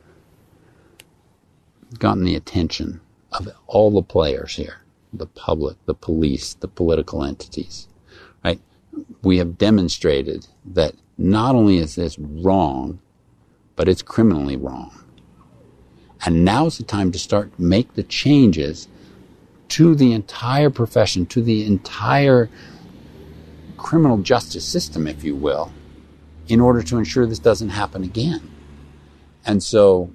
gotten 1.99 2.25
the 2.25 2.37
attention 2.37 3.01
of 3.33 3.49
all 3.67 3.91
the 3.91 4.03
players 4.03 4.55
here, 4.55 4.83
the 5.13 5.27
public, 5.27 5.77
the 5.87 5.95
police, 5.95 6.55
the 6.55 6.69
political 6.69 7.25
entities, 7.25 7.89
right? 8.45 8.61
We 9.23 9.39
have 9.39 9.59
demonstrated 9.59 10.47
that 10.65 10.95
not 11.19 11.55
only 11.55 11.79
is 11.79 11.97
this 11.97 12.19
wrong, 12.19 13.01
but 13.75 13.89
it's 13.89 14.03
criminally 14.03 14.57
wrong. 14.57 15.03
And 16.25 16.45
now's 16.45 16.79
the 16.79 16.85
time 16.85 17.13
to 17.13 17.19
start 17.19 17.59
make 17.59 17.95
the 17.95 18.03
changes 18.03 18.89
to 19.69 19.95
the 19.95 20.13
entire 20.13 20.71
profession, 20.71 21.27
to 21.27 21.43
the 21.43 21.65
entire 21.65 22.49
criminal 23.77 24.19
justice 24.19 24.65
system, 24.65 25.07
if 25.07 25.25
you 25.25 25.35
will, 25.35 25.73
in 26.49 26.61
order 26.61 26.83
to 26.83 26.99
ensure 26.99 27.27
this 27.27 27.39
doesn't 27.39 27.71
happen 27.71 28.03
again. 28.03 28.51
And 29.45 29.63
so, 29.63 30.11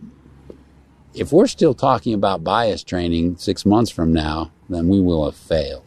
if 1.14 1.32
we're 1.32 1.48
still 1.48 1.74
talking 1.74 2.14
about 2.14 2.44
bias 2.44 2.84
training 2.84 3.38
six 3.38 3.66
months 3.66 3.92
from 3.92 4.14
now, 4.14 4.52
then 4.70 4.88
we 4.88 5.02
will 5.02 5.26
have 5.26 5.36
failed. 5.36 5.86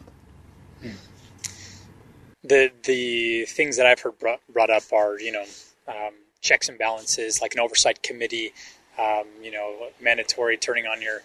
The 2.43 2.71
the 2.83 3.45
things 3.45 3.77
that 3.77 3.87
I've 3.87 3.99
heard 3.99 4.19
brought, 4.19 4.39
brought 4.53 4.69
up 4.69 4.83
are 4.93 5.19
you 5.19 5.31
know 5.31 5.45
um, 5.87 6.13
checks 6.41 6.69
and 6.69 6.77
balances, 6.77 7.41
like 7.41 7.55
an 7.55 7.59
oversight 7.59 8.03
committee, 8.03 8.53
um, 8.99 9.25
you 9.41 9.51
know, 9.51 9.89
mandatory 9.99 10.57
turning 10.57 10.85
on 10.85 11.01
your 11.01 11.21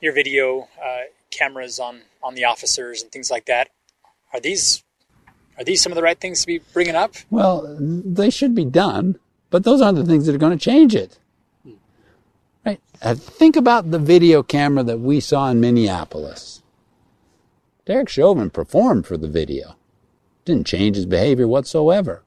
your 0.00 0.12
video 0.12 0.68
uh, 0.84 1.02
cameras 1.30 1.78
on 1.78 2.02
on 2.22 2.34
the 2.34 2.44
officers 2.44 3.02
and 3.02 3.12
things 3.12 3.30
like 3.30 3.46
that. 3.46 3.70
Are 4.32 4.40
these 4.40 4.82
are 5.58 5.64
these 5.64 5.82
some 5.82 5.92
of 5.92 5.96
the 5.96 6.02
right 6.02 6.18
things 6.18 6.40
to 6.40 6.46
be 6.46 6.60
bringing 6.72 6.94
up? 6.94 7.14
Well, 7.30 7.76
they 7.78 8.30
should 8.30 8.54
be 8.54 8.64
done, 8.64 9.18
but 9.50 9.64
those 9.64 9.80
aren't 9.80 9.98
the 9.98 10.04
things 10.04 10.26
that 10.26 10.34
are 10.34 10.38
going 10.38 10.56
to 10.56 10.64
change 10.64 10.94
it. 10.94 11.18
Right? 12.64 12.80
Uh, 13.00 13.14
think 13.14 13.56
about 13.56 13.90
the 13.90 13.98
video 13.98 14.42
camera 14.42 14.82
that 14.82 14.98
we 14.98 15.20
saw 15.20 15.48
in 15.50 15.60
Minneapolis. 15.60 16.62
Derek 17.84 18.08
Chauvin 18.08 18.50
performed 18.50 19.06
for 19.06 19.16
the 19.16 19.28
video. 19.28 19.76
Didn't 20.44 20.66
change 20.66 20.96
his 20.96 21.06
behavior 21.06 21.46
whatsoever. 21.46 22.22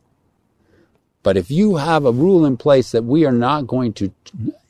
But 1.22 1.36
if 1.36 1.52
you 1.52 1.76
have 1.76 2.06
a 2.06 2.14
rule 2.14 2.46
in 2.46 2.56
place 2.56 2.92
that 2.92 3.04
we 3.04 3.26
are 3.26 3.34
not 3.34 3.68
going 3.68 3.94
to 3.94 4.14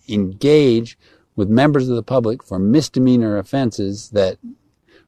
engage 0.08 0.98
with 1.40 1.48
members 1.50 1.88
of 1.88 1.96
the 1.96 2.04
public 2.04 2.44
for 2.44 2.60
misdemeanor 2.60 3.38
offenses 3.38 4.10
that 4.10 4.38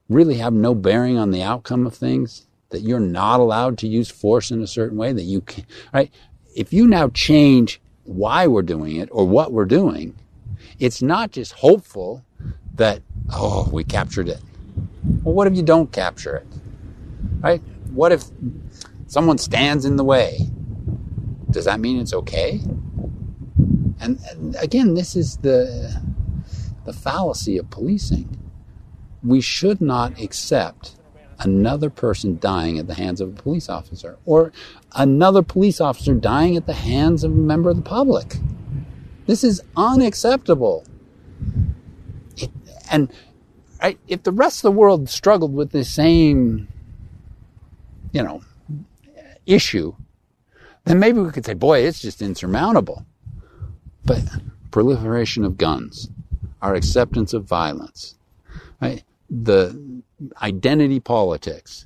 really 0.08 0.36
have 0.36 0.54
no 0.54 0.74
bearing 0.74 1.18
on 1.18 1.32
the 1.32 1.44
outcome 1.44 1.86
of 1.86 1.94
things, 1.94 2.48
that 2.70 2.80
you're 2.80 3.02
not 3.02 3.42
allowed 3.42 3.78
to 3.78 3.86
use 3.86 4.10
force 4.10 4.50
in 4.50 4.62
a 4.62 4.66
certain 4.66 4.98
way, 4.98 5.12
that 5.12 5.24
you 5.24 5.42
can, 5.42 5.66
right? 5.94 6.10
If 6.56 6.72
you 6.72 6.88
now 6.88 7.10
change 7.10 7.82
why 8.06 8.48
we're 8.48 8.62
doing 8.62 8.96
it 8.96 9.10
or 9.12 9.28
what 9.28 9.52
we're 9.52 9.66
doing, 9.66 10.16
it's 10.80 11.02
not 11.02 11.32
just 11.32 11.52
hopeful 11.52 12.24
that, 12.76 13.02
oh, 13.34 13.70
we 13.70 13.84
captured 13.84 14.30
it. 14.30 14.40
Well, 15.24 15.36
what 15.36 15.48
if 15.48 15.56
you 15.58 15.64
don't 15.64 15.92
capture 15.92 16.38
it? 16.38 16.48
Right? 17.42 17.62
What 17.90 18.14
if 18.14 18.24
someone 19.08 19.38
stands 19.38 19.84
in 19.84 19.98
the 19.98 20.06
way? 20.06 20.40
Does 21.50 21.66
that 21.66 21.82
mean 21.82 22.00
it's 22.00 22.14
okay? 22.14 22.62
And, 24.00 24.18
and 24.32 24.56
again, 24.56 24.94
this 24.94 25.18
is 25.18 25.36
the 25.38 26.02
the 26.86 26.94
fallacy 26.94 27.58
of 27.58 27.70
policing. 27.70 28.38
We 29.24 29.42
should 29.42 29.82
not 29.82 30.20
accept 30.20 30.96
another 31.40 31.90
person 31.90 32.38
dying 32.40 32.78
at 32.78 32.88
the 32.88 32.94
hands 32.94 33.20
of 33.20 33.30
a 33.30 33.42
police 33.42 33.70
officer 33.70 34.18
or 34.26 34.52
another 34.96 35.42
police 35.42 35.82
officer 35.82 36.14
dying 36.14 36.56
at 36.56 36.68
the 36.68 36.74
hands 36.74 37.24
of 37.24 37.32
a 37.32 37.36
member 37.36 37.70
of 37.70 37.76
the 37.76 37.82
public. 37.82 38.38
This 39.26 39.44
is 39.44 39.62
unacceptable. 39.76 40.86
It, 42.38 42.52
and 42.92 43.12
right, 43.82 44.00
if 44.08 44.24
the 44.24 44.32
rest 44.32 44.60
of 44.60 44.64
the 44.64 44.72
world 44.72 45.10
struggled 45.10 45.54
with 45.54 45.72
the 45.72 45.84
same, 45.84 46.68
you 48.12 48.24
know, 48.24 48.44
issue, 49.46 49.96
then 50.86 51.00
maybe 51.00 51.20
we 51.22 51.32
could 51.32 51.46
say, 51.46 51.54
boy, 51.54 51.80
it's 51.80 52.02
just 52.02 52.22
insurmountable. 52.22 53.06
But 54.06 54.22
proliferation 54.72 55.44
of 55.44 55.58
guns, 55.58 56.10
our 56.62 56.76
acceptance 56.76 57.34
of 57.34 57.46
violence, 57.46 58.16
right? 58.82 59.04
the 59.32 60.04
identity 60.42 61.00
politics. 61.00 61.86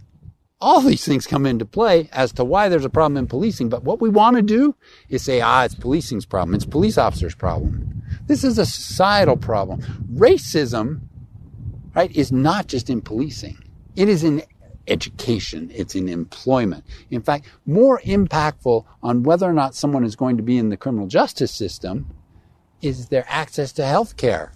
All 0.59 0.81
these 0.81 1.05
things 1.05 1.27
come 1.27 1.45
into 1.45 1.65
play 1.65 2.09
as 2.11 2.31
to 2.33 2.43
why 2.43 2.69
there's 2.69 2.85
a 2.85 2.89
problem 2.89 3.17
in 3.17 3.27
policing. 3.27 3.69
But 3.69 3.83
what 3.83 4.01
we 4.01 4.09
want 4.09 4.37
to 4.37 4.41
do 4.41 4.75
is 5.09 5.23
say, 5.23 5.41
ah, 5.41 5.63
it's 5.63 5.75
policing's 5.75 6.25
problem. 6.25 6.55
It's 6.55 6.65
police 6.65 6.97
officers' 6.97 7.35
problem. 7.35 8.01
This 8.25 8.43
is 8.43 8.57
a 8.57 8.65
societal 8.65 9.37
problem. 9.37 9.81
Racism, 10.11 11.01
right, 11.93 12.13
is 12.15 12.31
not 12.31 12.67
just 12.67 12.89
in 12.89 13.01
policing. 13.01 13.57
It 13.95 14.09
is 14.09 14.23
in 14.23 14.41
education. 14.87 15.71
It's 15.73 15.93
in 15.93 16.09
employment. 16.09 16.83
In 17.11 17.21
fact, 17.21 17.45
more 17.65 17.99
impactful 18.01 18.85
on 19.03 19.23
whether 19.23 19.47
or 19.47 19.53
not 19.53 19.75
someone 19.75 20.03
is 20.03 20.15
going 20.15 20.37
to 20.37 20.43
be 20.43 20.57
in 20.57 20.69
the 20.69 20.77
criminal 20.77 21.07
justice 21.07 21.51
system 21.51 22.07
is 22.81 23.09
their 23.09 23.25
access 23.27 23.71
to 23.73 23.85
health 23.85 24.17
care. 24.17 24.53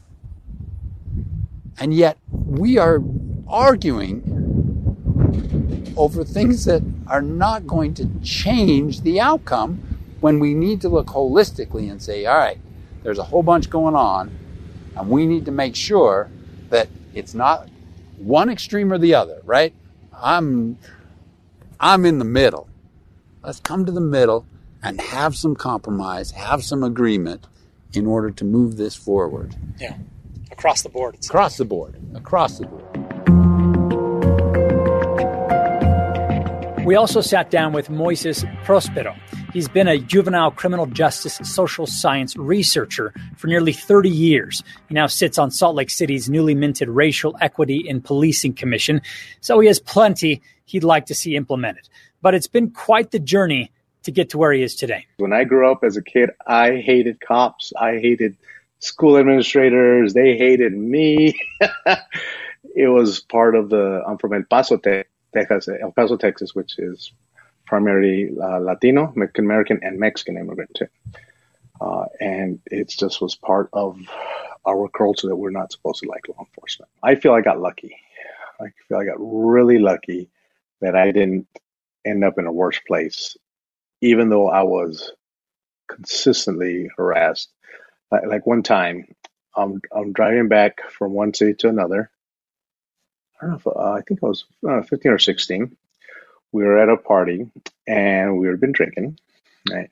And 1.80 1.94
yet 1.94 2.18
we 2.32 2.78
are 2.78 3.02
arguing 3.48 4.24
over 5.96 6.24
things 6.24 6.66
that 6.66 6.84
are 7.08 7.22
not 7.22 7.66
going 7.66 7.94
to 7.96 8.10
change 8.22 9.02
the 9.02 9.20
outcome 9.20 9.82
when 10.20 10.40
we 10.40 10.54
need 10.54 10.82
to 10.82 10.90
look 10.90 11.08
holistically 11.08 11.90
and 11.90 12.02
say, 12.02 12.26
all 12.26 12.38
right, 12.38 12.60
there's 13.04 13.18
a 13.18 13.24
whole 13.24 13.44
bunch 13.44 13.70
going 13.70 13.96
on, 13.96 14.38
and 14.96 15.10
we 15.10 15.26
need 15.26 15.46
to 15.46 15.52
make 15.52 15.76
sure 15.76 16.30
that 16.70 16.90
it's 17.14 17.34
not 17.34 17.70
one 18.18 18.50
extreme 18.50 18.92
or 18.92 18.98
the 18.98 19.16
other, 19.16 19.42
right? 19.46 19.74
I'm 20.14 20.78
I'm 21.80 22.06
in 22.06 22.20
the 22.20 22.26
middle. 22.26 22.68
Let's 23.42 23.62
come 23.62 23.86
to 23.86 23.92
the 23.92 24.02
middle 24.02 24.46
and 24.84 25.00
have 25.00 25.38
some 25.38 25.56
compromise, 25.56 26.32
have 26.32 26.64
some 26.64 26.84
agreement 26.84 27.48
in 27.94 28.06
order 28.06 28.32
to 28.32 28.44
move 28.44 28.76
this 28.76 28.96
forward. 28.96 29.56
Yeah 29.80 29.96
across 30.52 30.82
the 30.82 30.90
board. 30.90 31.16
Across 31.26 31.58
the 31.58 31.66
board. 31.66 32.00
Across 32.16 32.60
the 32.60 32.66
board. 32.68 32.86
We 36.86 36.96
also 36.96 37.22
sat 37.22 37.52
down 37.52 37.72
with 37.72 37.90
Moises 37.90 38.44
Prospero. 38.64 39.16
He's 39.54 39.68
been 39.68 39.88
a 39.88 40.00
juvenile 40.00 40.50
criminal 40.50 40.88
justice 40.88 41.40
social 41.44 41.86
science 41.86 42.36
researcher 42.36 43.14
for 43.38 43.46
nearly 43.48 43.74
30 43.74 44.10
years. 44.10 44.64
He 44.88 44.96
now 44.96 45.06
sits 45.06 45.38
on 45.38 45.52
Salt 45.52 45.76
Lake 45.76 45.92
City's 45.92 46.30
newly 46.30 46.56
minted 46.56 46.90
Racial 46.90 47.36
Equity 47.42 47.78
in 47.88 48.02
Policing 48.02 48.54
Commission, 48.54 49.02
so 49.42 49.60
he 49.60 49.68
has 49.68 49.80
plenty 49.80 50.42
he'd 50.66 50.84
like 50.84 51.06
to 51.08 51.16
see 51.16 51.36
implemented. 51.36 51.88
But 52.22 52.34
it's 52.34 52.48
been 52.48 52.72
quite 52.72 53.12
the 53.12 53.20
journey 53.20 53.72
to 54.04 54.12
get 54.12 54.30
to 54.30 54.38
where 54.38 54.52
he 54.52 54.64
is 54.64 54.76
today. 54.76 55.06
When 55.18 55.34
I 55.34 55.44
grew 55.44 55.72
up 55.72 55.84
as 55.84 55.98
a 55.98 56.02
kid, 56.02 56.32
I 56.48 56.78
hated 56.78 57.20
cops. 57.22 57.74
I 57.80 58.00
hated 58.00 58.36
school 58.80 59.18
administrators. 59.18 60.14
They 60.14 60.38
hated 60.38 60.74
me. 60.74 61.40
it 62.76 62.88
was 62.88 63.20
part 63.20 63.56
of 63.56 63.70
the, 63.70 64.04
I'm 64.08 64.18
from 64.18 64.34
El 64.34 64.44
Paso, 64.44 64.78
Texas, 64.78 65.70
El 65.82 65.92
Paso, 65.92 66.18
Texas, 66.18 66.56
which 66.56 66.80
is 66.80 67.12
primarily 67.66 68.32
uh, 68.42 68.60
Latino, 68.60 69.14
Mexican 69.16 69.46
American, 69.46 69.80
and 69.84 70.00
Mexican 70.00 70.38
immigrant 70.38 70.72
too. 70.76 70.88
Uh, 71.80 72.06
and 72.20 72.60
it 72.66 72.90
just 72.90 73.22
was 73.22 73.36
part 73.36 73.70
of 73.74 73.98
our 74.68 74.90
culture 74.90 75.28
that 75.28 75.36
we're 75.36 75.50
not 75.50 75.72
supposed 75.72 76.02
to 76.02 76.10
like 76.10 76.28
law 76.28 76.40
enforcement. 76.40 76.90
I 77.02 77.16
feel 77.16 77.34
I 77.34 77.42
got 77.42 77.60
lucky. 77.60 77.96
I 78.60 78.68
feel 78.88 78.98
I 78.98 79.06
got 79.06 79.18
really 79.20 79.80
lucky 79.80 80.30
that 80.82 80.96
I 80.96 81.12
didn't 81.12 81.48
end 82.06 82.24
up 82.24 82.38
in 82.38 82.46
a 82.46 82.52
worse 82.52 82.80
place, 82.88 83.38
even 84.02 84.30
though 84.30 84.50
I 84.50 84.64
was 84.64 85.14
consistently 85.88 86.90
harassed. 86.98 87.50
Like, 88.12 88.26
like 88.26 88.48
one 88.48 88.64
time, 88.64 89.14
I'm 89.56 89.82
I'm 89.96 90.14
driving 90.14 90.48
back 90.48 90.90
from 90.92 91.14
one 91.14 91.34
city 91.34 91.54
to 91.56 91.70
another. 91.70 92.10
I 93.42 93.46
don't 93.46 93.52
know 93.52 93.58
if 93.58 93.68
uh, 93.68 93.92
I 93.92 94.02
think 94.02 94.22
I 94.24 94.28
was 94.28 94.46
uh, 94.68 94.82
15 94.82 95.12
or 95.14 95.20
16. 95.20 95.76
We 96.52 96.64
were 96.64 96.78
at 96.78 96.90
a 96.90 96.98
party 96.98 97.50
and 97.88 98.38
we 98.38 98.48
had 98.48 98.60
been 98.60 98.72
drinking, 98.72 99.18
right? 99.70 99.90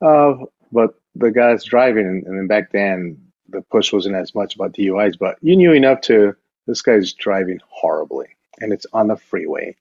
Uh, 0.00 0.46
but 0.72 0.94
the 1.14 1.30
guys 1.30 1.64
driving, 1.64 2.06
and, 2.06 2.26
and 2.26 2.48
back 2.48 2.72
then 2.72 3.32
the 3.48 3.62
push 3.62 3.92
wasn't 3.92 4.16
as 4.16 4.34
much 4.34 4.54
about 4.54 4.72
DUIs, 4.72 5.18
but 5.18 5.36
you 5.42 5.56
knew 5.56 5.72
enough 5.72 6.00
to 6.02 6.36
this 6.66 6.82
guy's 6.82 7.12
driving 7.12 7.60
horribly, 7.68 8.28
and 8.60 8.72
it's 8.72 8.86
on 8.92 9.08
the 9.08 9.16
freeway, 9.16 9.76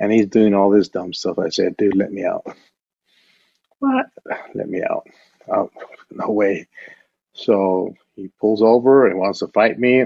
and 0.00 0.12
he's 0.12 0.26
doing 0.26 0.54
all 0.54 0.70
this 0.70 0.88
dumb 0.88 1.12
stuff. 1.12 1.38
I 1.38 1.50
said, 1.50 1.76
dude, 1.76 1.96
let 1.96 2.12
me 2.12 2.24
out. 2.24 2.46
What? 3.78 4.06
Let 4.54 4.68
me 4.68 4.82
out. 4.82 5.06
Oh, 5.48 5.70
no 6.10 6.30
way. 6.30 6.68
So 7.34 7.94
he 8.14 8.30
pulls 8.40 8.62
over 8.62 9.06
and 9.06 9.18
wants 9.18 9.40
to 9.40 9.48
fight 9.48 9.78
me. 9.78 10.04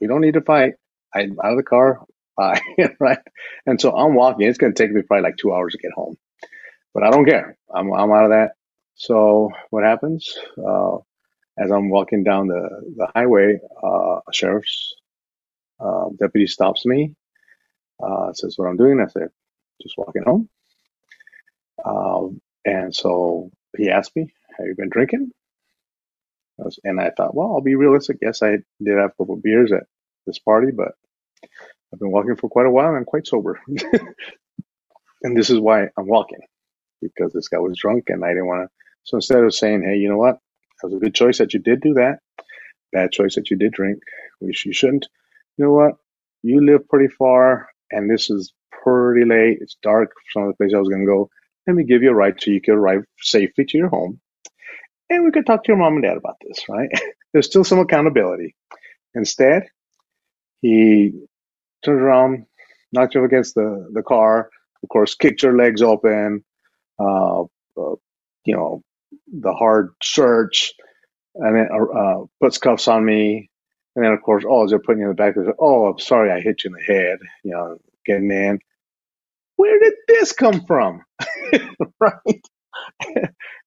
We 0.00 0.06
don't 0.06 0.20
need 0.20 0.34
to 0.34 0.40
fight. 0.42 0.74
I'm 1.14 1.38
out 1.42 1.52
of 1.52 1.56
the 1.56 1.62
car. 1.62 2.00
Bye. 2.36 2.60
right. 3.00 3.18
And 3.66 3.80
so 3.80 3.96
I'm 3.96 4.14
walking. 4.14 4.46
It's 4.46 4.58
going 4.58 4.74
to 4.74 4.82
take 4.82 4.92
me 4.92 5.02
probably 5.02 5.22
like 5.22 5.36
two 5.36 5.52
hours 5.52 5.72
to 5.72 5.78
get 5.78 5.92
home, 5.92 6.16
but 6.94 7.04
I 7.04 7.10
don't 7.10 7.26
care. 7.26 7.56
I'm, 7.74 7.92
I'm 7.92 8.12
out 8.12 8.24
of 8.24 8.30
that. 8.30 8.52
So 8.96 9.50
what 9.70 9.84
happens? 9.84 10.36
Uh, 10.58 10.96
as 11.58 11.70
I'm 11.70 11.90
walking 11.90 12.24
down 12.24 12.48
the, 12.48 12.94
the 12.96 13.08
highway, 13.14 13.58
uh, 13.82 14.16
a 14.28 14.32
sheriff's 14.32 14.94
uh, 15.80 16.06
deputy 16.18 16.46
stops 16.46 16.86
me, 16.86 17.14
uh, 18.02 18.32
says 18.32 18.54
what 18.56 18.66
I'm 18.66 18.76
doing. 18.76 19.00
I 19.00 19.08
said, 19.10 19.28
just 19.82 19.96
walking 19.98 20.24
home. 20.24 20.48
Um, 21.84 22.40
and 22.64 22.94
so 22.94 23.50
he 23.76 23.90
asked 23.90 24.16
me, 24.16 24.32
have 24.56 24.66
you 24.66 24.74
been 24.76 24.88
drinking? 24.90 25.30
Was, 26.58 26.78
and 26.84 27.00
I 27.00 27.10
thought, 27.16 27.34
well, 27.34 27.52
I'll 27.54 27.60
be 27.60 27.74
realistic. 27.74 28.18
Yes, 28.22 28.42
I 28.42 28.58
did 28.82 28.98
have 28.98 29.10
a 29.10 29.14
couple 29.18 29.34
of 29.34 29.42
beers 29.42 29.72
at 29.72 29.84
this 30.26 30.38
party, 30.38 30.68
but 30.76 30.92
I've 31.92 32.00
been 32.00 32.12
walking 32.12 32.36
for 32.36 32.50
quite 32.50 32.66
a 32.66 32.70
while 32.70 32.88
and 32.88 32.96
I'm 32.98 33.04
quite 33.04 33.26
sober. 33.26 33.60
and 35.22 35.36
this 35.36 35.50
is 35.50 35.60
why 35.60 35.84
I'm 35.96 36.06
walking 36.08 36.40
because 37.02 37.32
this 37.32 37.48
guy 37.48 37.58
was 37.58 37.78
drunk 37.78 38.04
and 38.08 38.24
I 38.24 38.28
didn't 38.30 38.46
want 38.46 38.68
to. 38.68 38.74
So 39.04 39.16
instead 39.18 39.44
of 39.44 39.54
saying, 39.54 39.84
hey, 39.84 39.96
you 39.98 40.08
know 40.08 40.18
what? 40.18 40.38
That 40.82 40.88
was 40.88 40.96
a 40.96 41.00
good 41.04 41.14
choice 41.14 41.38
that 41.38 41.54
you 41.54 41.60
did 41.60 41.80
do 41.80 41.94
that. 41.94 42.18
Bad 42.92 43.12
choice 43.12 43.36
that 43.36 43.50
you 43.50 43.56
did 43.58 43.72
drink. 43.72 44.00
Which 44.40 44.66
you 44.66 44.72
shouldn't. 44.72 45.08
You 45.56 45.66
know 45.66 45.72
what? 45.72 45.94
You 46.42 46.64
live 46.64 46.88
pretty 46.88 47.08
far 47.08 47.68
and 47.90 48.10
this 48.10 48.30
is 48.30 48.52
pretty 48.84 49.24
late. 49.26 49.58
It's 49.60 49.76
dark 49.82 50.12
some 50.32 50.44
of 50.44 50.48
the 50.50 50.54
places 50.56 50.74
I 50.74 50.80
was 50.80 50.88
going 50.88 51.02
to 51.02 51.06
go. 51.06 51.30
Let 51.66 51.76
me 51.76 51.84
give 51.84 52.02
you 52.02 52.10
a 52.10 52.14
ride 52.14 52.40
so 52.40 52.50
you 52.50 52.60
can 52.60 52.74
arrive 52.74 53.04
safely 53.20 53.64
to 53.66 53.78
your 53.78 53.88
home. 53.88 54.20
And 55.10 55.24
we 55.24 55.30
could 55.30 55.46
talk 55.46 55.64
to 55.64 55.68
your 55.68 55.76
mom 55.76 55.94
and 55.94 56.02
dad 56.02 56.16
about 56.16 56.36
this, 56.46 56.64
right? 56.68 56.88
There's 57.32 57.46
still 57.46 57.64
some 57.64 57.78
accountability. 57.78 58.54
Instead, 59.14 59.64
he 60.62 61.12
turned 61.84 62.00
around, 62.00 62.46
knocked 62.92 63.14
you 63.14 63.24
against 63.24 63.54
the, 63.54 63.88
the 63.92 64.02
car, 64.02 64.50
of 64.82 64.88
course, 64.88 65.14
kicked 65.14 65.42
your 65.42 65.56
legs 65.56 65.82
open, 65.82 66.44
uh, 67.00 67.42
uh, 67.42 67.96
you 68.44 68.56
know, 68.56 68.82
the 69.32 69.52
hard 69.52 69.90
search, 70.02 70.74
and 71.36 71.56
then 71.56 71.68
uh, 71.72 71.98
uh 71.98 72.24
puts 72.40 72.58
cuffs 72.58 72.88
on 72.88 73.04
me. 73.04 73.50
And 73.96 74.04
then, 74.04 74.12
of 74.12 74.22
course, 74.22 74.44
oh, 74.48 74.68
they're 74.68 74.80
putting 74.80 75.00
you 75.00 75.06
in 75.06 75.10
the 75.10 75.14
back, 75.16 75.36
they 75.36 75.44
say, 75.44 75.52
oh, 75.58 75.86
I'm 75.86 75.98
sorry, 75.98 76.30
I 76.32 76.40
hit 76.40 76.64
you 76.64 76.68
in 76.70 76.74
the 76.74 76.94
head, 76.94 77.18
you 77.44 77.52
know, 77.52 77.78
getting 78.06 78.30
in. 78.30 78.58
Where 79.56 79.78
did 79.78 79.94
this 80.08 80.32
come 80.32 80.64
from? 80.66 81.02
right? 82.00 82.42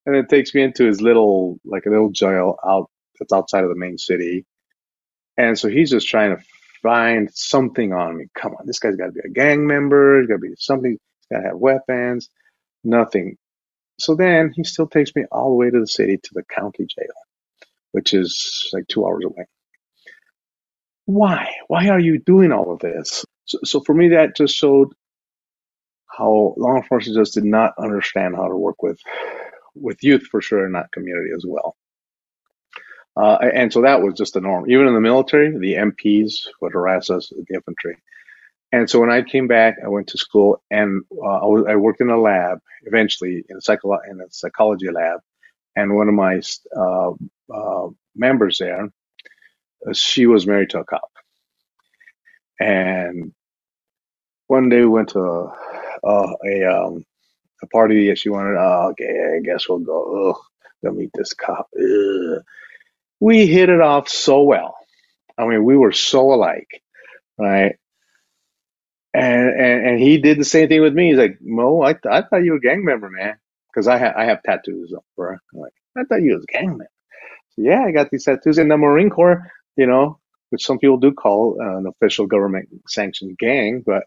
And 0.08 0.16
it 0.16 0.30
takes 0.30 0.56
me 0.56 0.64
into 0.64 0.86
his 0.86 1.02
little, 1.02 1.60
like 1.65 1.86
a 1.86 1.89
little 1.89 2.10
jail 2.12 2.58
out 2.65 2.89
that's 3.20 3.34
outside 3.34 3.65
of 3.65 3.70
the 3.70 3.76
main 3.76 3.98
city. 3.98 4.46
And 5.38 5.60
so 5.60 5.67
he's 5.67 5.91
just 5.91 6.08
trying 6.08 6.36
to 6.36 6.41
find 6.82 7.30
something 7.34 7.91
on 7.91 8.17
me. 8.17 8.28
Come 8.34 8.54
on, 8.54 8.65
this 8.65 8.80
guy's 8.80 8.96
got 8.96 9.08
to 9.08 9.12
be 9.12 9.20
a 9.26 9.30
gang 9.30 9.67
member. 9.67 10.22
He's 10.22 10.30
got 10.30 10.36
to 10.36 10.39
be 10.39 10.56
something. 10.58 10.91
He's 10.91 11.28
got 11.30 11.41
to 11.41 11.50
have 11.50 11.58
weapons. 11.58 12.30
Nothing. 12.86 13.36
So 14.00 14.15
then 14.15 14.54
he 14.56 14.63
still 14.63 14.88
takes 14.88 15.13
me 15.13 15.26
all 15.30 15.50
the 15.50 15.56
way 15.56 15.70
to 15.72 15.80
the 15.82 15.88
city 15.88 16.17
to 16.17 16.30
the 16.34 16.43
county 16.43 16.86
jail, 16.86 17.08
which 17.91 18.13
is 18.13 18.70
like 18.72 18.88
two 18.88 19.06
hours 19.06 19.26
away. 19.26 19.46
Why? 21.06 21.52
Why 21.67 21.89
are 21.89 22.00
you 22.00 22.20
doing 22.20 22.54
all 22.54 22.72
of 22.72 22.80
this? 22.80 23.26
So, 23.43 23.60
so 23.65 23.82
for 23.82 23.93
me, 23.93 24.10
that 24.10 24.38
just 24.38 24.56
showed 24.56 24.93
how 26.08 26.54
law 26.58 26.78
enforcement 26.78 27.17
just 27.17 27.34
did 27.34 27.43
not 27.43 27.74
understand 27.78 28.38
how 28.38 28.48
to 28.48 28.56
work 28.56 28.82
with 28.82 29.00
with 29.82 30.04
youth 30.04 30.24
for 30.24 30.42
sure, 30.42 30.63
and 30.63 30.74
not 30.74 30.92
community 30.92 31.32
as 31.36 31.46
well. 31.46 31.76
Uh, 33.16 33.38
and 33.54 33.74
so 33.74 33.82
that 33.82 34.02
was 34.02 34.13
just 34.13 34.36
the 34.36 34.42
norm. 34.42 34.70
Even 34.70 34.88
in 34.88 34.94
the 34.94 35.02
military, 35.02 35.50
the 35.58 35.74
MPs 35.74 36.48
would 36.62 36.74
harass 36.74 37.10
us, 37.10 37.30
the 37.30 37.56
infantry. 37.56 37.98
And 38.72 38.90
so 38.90 39.00
when 39.00 39.10
I 39.10 39.24
came 39.24 39.48
back, 39.48 39.78
I 39.84 39.88
went 39.88 40.08
to 40.10 40.18
school 40.18 40.62
and 40.70 41.04
uh, 41.12 41.26
I, 41.26 41.46
was, 41.46 41.66
I, 41.68 41.76
worked 41.78 42.02
in 42.02 42.10
a 42.10 42.20
lab 42.20 42.60
eventually 42.84 43.44
in 43.50 43.58
a, 43.58 43.62
psycho- 43.62 44.00
in 44.10 44.20
a 44.20 44.26
psychology 44.30 44.92
lab. 44.92 45.22
And 45.76 45.96
one 45.96 46.10
of 46.10 46.13
my 46.13 46.42
uh, 46.76 47.12
uh 47.54 47.88
members 48.16 48.58
there, 48.60 48.90
uh, 49.88 49.94
she 49.94 50.26
was 50.26 50.46
married 50.46 50.72
to 50.72 50.80
a 50.80 50.84
cop. 50.84 51.10
And 52.60 53.34
one 54.48 54.70
day 54.70 54.82
we 54.82 54.88
went 54.88 55.10
to 55.10 55.22
a, 56.04 56.36
a, 56.46 56.66
um, 56.66 57.06
a 57.63 57.67
party 57.67 58.10
that 58.10 58.20
she 58.20 58.30
wanted. 58.30 58.58
Oh, 58.60 58.89
okay, 58.91 59.36
I 59.38 59.41
guess 59.41 59.70
we'll 59.70 59.80
go. 59.80 60.32
Ugh, 60.32 60.41
go 60.84 60.91
meet 60.91 61.12
this 61.15 61.34
cop. 61.34 61.70
Ugh 61.80 62.39
we 63.22 63.48
hit 63.48 63.70
it 63.70 63.82
off 63.82 64.10
so 64.10 64.43
well. 64.43 64.78
I 65.38 65.48
mean, 65.48 65.63
we 65.65 65.78
were 65.78 65.93
so 65.93 66.34
alike, 66.34 66.84
right? 67.39 67.78
And 69.13 69.50
and, 69.50 69.88
and 69.88 70.00
he 70.00 70.20
did 70.20 70.39
the 70.39 70.46
same 70.46 70.70
thing 70.70 70.82
with 70.82 70.93
me. 70.93 71.10
He's 71.10 71.17
like, 71.20 71.39
Mo, 71.41 71.82
I, 71.82 71.93
th- 71.93 72.06
I 72.12 72.24
thought 72.24 72.43
you 72.43 72.52
were 72.52 72.58
a 72.58 72.62
gang 72.62 72.86
member, 72.86 73.10
man, 73.10 73.38
because 73.72 73.88
I 73.88 73.98
have 73.98 74.15
I 74.17 74.26
have 74.26 74.43
tattoos. 74.43 74.93
Bro. 75.15 75.34
I'm 75.34 75.60
like, 75.62 75.74
I 75.98 76.04
thought 76.06 76.24
you 76.24 76.36
was 76.36 76.46
a 76.50 76.54
gang 76.54 76.70
member. 76.70 76.89
So, 77.52 77.63
yeah, 77.63 77.84
I 77.84 77.91
got 77.91 78.10
these 78.12 78.26
tattoos 78.26 78.60
in 78.60 78.70
the 78.70 78.78
Marine 78.78 79.10
Corps, 79.12 79.52
you 79.78 79.88
know, 79.88 80.20
which 80.52 80.65
some 80.65 80.80
people 80.80 80.98
do 80.98 81.13
call 81.13 81.58
uh, 81.62 81.78
an 81.78 81.88
official 81.88 82.28
government 82.28 82.70
sanctioned 82.88 83.38
gang, 83.39 83.84
but 83.86 84.06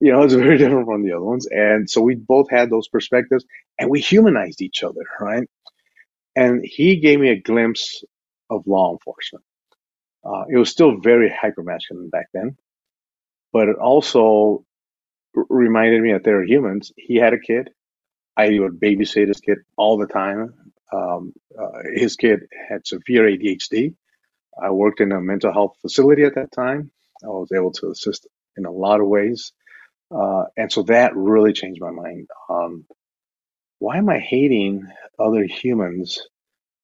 you 0.06 0.12
know, 0.12 0.22
it's 0.24 0.34
very 0.34 0.58
different 0.58 0.86
from 0.86 1.04
the 1.04 1.12
other 1.12 1.24
ones. 1.24 1.46
And 1.50 1.90
so 1.90 2.02
we 2.02 2.16
both 2.16 2.50
had 2.50 2.70
those 2.70 2.88
perspectives, 2.88 3.44
and 3.78 3.90
we 3.90 4.00
humanized 4.00 4.62
each 4.62 4.82
other, 4.84 5.02
right? 5.20 5.44
and 6.34 6.64
he 6.64 6.96
gave 7.00 7.20
me 7.20 7.30
a 7.30 7.40
glimpse 7.40 8.04
of 8.50 8.66
law 8.66 8.92
enforcement. 8.92 9.44
Uh, 10.24 10.44
it 10.50 10.58
was 10.58 10.70
still 10.70 10.98
very 11.00 11.30
hyper 11.30 11.62
masculine 11.62 12.10
back 12.10 12.28
then, 12.34 12.56
but 13.52 13.68
it 13.68 13.76
also 13.76 14.64
reminded 15.50 16.02
me 16.02 16.12
that 16.12 16.24
they're 16.24 16.44
humans. 16.44 16.92
He 16.96 17.16
had 17.16 17.34
a 17.34 17.40
kid. 17.40 17.70
I 18.36 18.58
would 18.60 18.80
babysit 18.80 19.28
his 19.28 19.40
kid 19.40 19.58
all 19.76 19.98
the 19.98 20.06
time. 20.08 20.54
Um, 20.92 21.34
uh, 21.58 21.80
his 21.94 22.16
kid 22.16 22.40
had 22.68 22.86
severe 22.86 23.24
ADHD. 23.24 23.94
I 24.62 24.70
worked 24.70 25.00
in 25.00 25.12
a 25.12 25.20
mental 25.20 25.52
health 25.52 25.76
facility 25.82 26.24
at 26.24 26.36
that 26.36 26.52
time. 26.52 26.90
I 27.24 27.28
was 27.28 27.50
able 27.54 27.72
to 27.74 27.90
assist 27.90 28.28
in 28.56 28.66
a 28.66 28.72
lot 28.72 29.00
of 29.00 29.08
ways. 29.08 29.52
Uh, 30.10 30.44
and 30.56 30.72
so 30.72 30.82
that 30.84 31.16
really 31.16 31.52
changed 31.52 31.80
my 31.80 31.90
mind 31.90 32.28
on 32.48 32.84
why 33.78 33.96
am 33.96 34.08
I 34.08 34.18
hating 34.18 34.86
other 35.18 35.44
humans? 35.44 36.26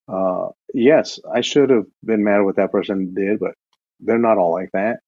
Uh, 0.07 0.47
yes, 0.73 1.19
I 1.31 1.41
should 1.41 1.69
have 1.69 1.85
been 2.03 2.23
mad 2.23 2.39
at 2.39 2.45
what 2.45 2.55
that 2.55 2.71
person 2.71 3.13
did, 3.13 3.39
but 3.39 3.53
they're 3.99 4.17
not 4.17 4.37
all 4.37 4.53
like 4.53 4.71
that. 4.73 4.99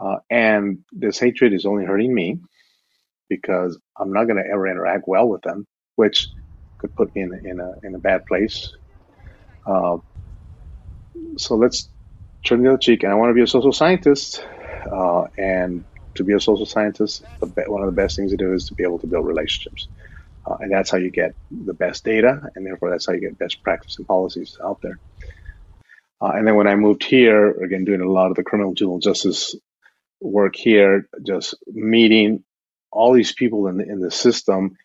Uh, 0.00 0.16
and 0.28 0.78
this 0.92 1.18
hatred 1.18 1.52
is 1.52 1.66
only 1.66 1.84
hurting 1.84 2.12
me 2.12 2.40
because 3.28 3.78
I'm 3.98 4.12
not 4.12 4.24
going 4.24 4.42
to 4.42 4.50
ever 4.50 4.66
interact 4.68 5.04
well 5.06 5.28
with 5.28 5.42
them, 5.42 5.66
which 5.96 6.28
could 6.78 6.94
put 6.94 7.14
me 7.14 7.22
in, 7.22 7.40
in 7.44 7.60
a 7.60 7.72
in 7.84 7.94
a 7.94 7.98
bad 7.98 8.26
place. 8.26 8.72
Uh, 9.66 9.98
so 11.38 11.54
let's 11.56 11.88
turn 12.44 12.62
the 12.62 12.70
other 12.70 12.78
cheek. 12.78 13.02
And 13.02 13.12
I 13.12 13.16
want 13.16 13.30
to 13.30 13.34
be 13.34 13.42
a 13.42 13.46
social 13.46 13.72
scientist. 13.72 14.44
Uh, 14.90 15.24
and 15.38 15.84
to 16.14 16.24
be 16.24 16.32
a 16.32 16.40
social 16.40 16.66
scientist, 16.66 17.24
the, 17.40 17.46
one 17.66 17.82
of 17.82 17.86
the 17.86 18.00
best 18.00 18.16
things 18.16 18.30
to 18.30 18.36
do 18.36 18.52
is 18.52 18.68
to 18.68 18.74
be 18.74 18.84
able 18.84 18.98
to 18.98 19.06
build 19.06 19.26
relationships. 19.26 19.88
Uh, 20.46 20.56
and 20.60 20.70
that's 20.70 20.90
how 20.90 20.98
you 20.98 21.10
get 21.10 21.34
the 21.50 21.72
best 21.72 22.04
data, 22.04 22.50
and 22.54 22.66
therefore 22.66 22.90
that's 22.90 23.06
how 23.06 23.12
you 23.12 23.20
get 23.20 23.38
best 23.38 23.62
practice 23.62 23.96
and 23.98 24.06
policies 24.06 24.58
out 24.62 24.80
there. 24.82 24.98
Uh, 26.20 26.32
and 26.34 26.46
then 26.46 26.54
when 26.54 26.66
I 26.66 26.74
moved 26.74 27.02
here, 27.02 27.50
again, 27.50 27.84
doing 27.84 28.00
a 28.00 28.10
lot 28.10 28.30
of 28.30 28.36
the 28.36 28.44
criminal 28.44 28.74
juvenile 28.74 28.98
justice 28.98 29.56
work 30.20 30.54
here, 30.54 31.08
just 31.26 31.54
meeting 31.66 32.44
all 32.90 33.12
these 33.12 33.32
people 33.32 33.66
in 33.68 33.78
the, 33.78 33.84
in 33.84 34.00
the 34.00 34.10
system, 34.10 34.76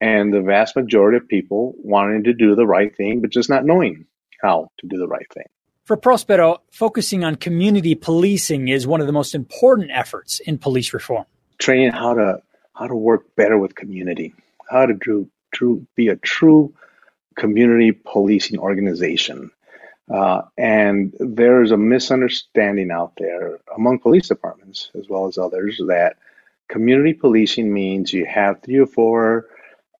and 0.00 0.32
the 0.32 0.40
vast 0.40 0.76
majority 0.76 1.18
of 1.18 1.28
people 1.28 1.74
wanting 1.76 2.24
to 2.24 2.32
do 2.32 2.54
the 2.54 2.66
right 2.66 2.96
thing, 2.96 3.20
but 3.20 3.30
just 3.30 3.50
not 3.50 3.64
knowing 3.64 4.06
how 4.40 4.70
to 4.78 4.86
do 4.86 4.96
the 4.96 5.08
right 5.08 5.26
thing. 5.32 5.44
For 5.90 5.96
Prospero, 5.96 6.58
focusing 6.70 7.24
on 7.24 7.34
community 7.34 7.96
policing 7.96 8.68
is 8.68 8.86
one 8.86 9.00
of 9.00 9.08
the 9.08 9.12
most 9.12 9.34
important 9.34 9.90
efforts 9.92 10.38
in 10.38 10.56
police 10.56 10.94
reform. 10.94 11.24
Training 11.58 11.90
how 11.90 12.14
to 12.14 12.40
how 12.76 12.86
to 12.86 12.94
work 12.94 13.34
better 13.34 13.58
with 13.58 13.74
community, 13.74 14.32
how 14.70 14.86
to 14.86 14.94
do, 14.94 15.28
true, 15.52 15.84
be 15.96 16.06
a 16.06 16.14
true 16.14 16.72
community 17.34 17.90
policing 17.90 18.56
organization. 18.60 19.50
Uh, 20.08 20.42
and 20.56 21.12
there's 21.18 21.72
a 21.72 21.76
misunderstanding 21.76 22.92
out 22.92 23.14
there 23.18 23.58
among 23.74 23.98
police 23.98 24.28
departments 24.28 24.92
as 24.96 25.08
well 25.08 25.26
as 25.26 25.38
others 25.38 25.82
that 25.88 26.18
community 26.68 27.14
policing 27.14 27.74
means 27.74 28.12
you 28.12 28.24
have 28.26 28.62
three 28.62 28.78
or 28.78 28.86
four 28.86 29.48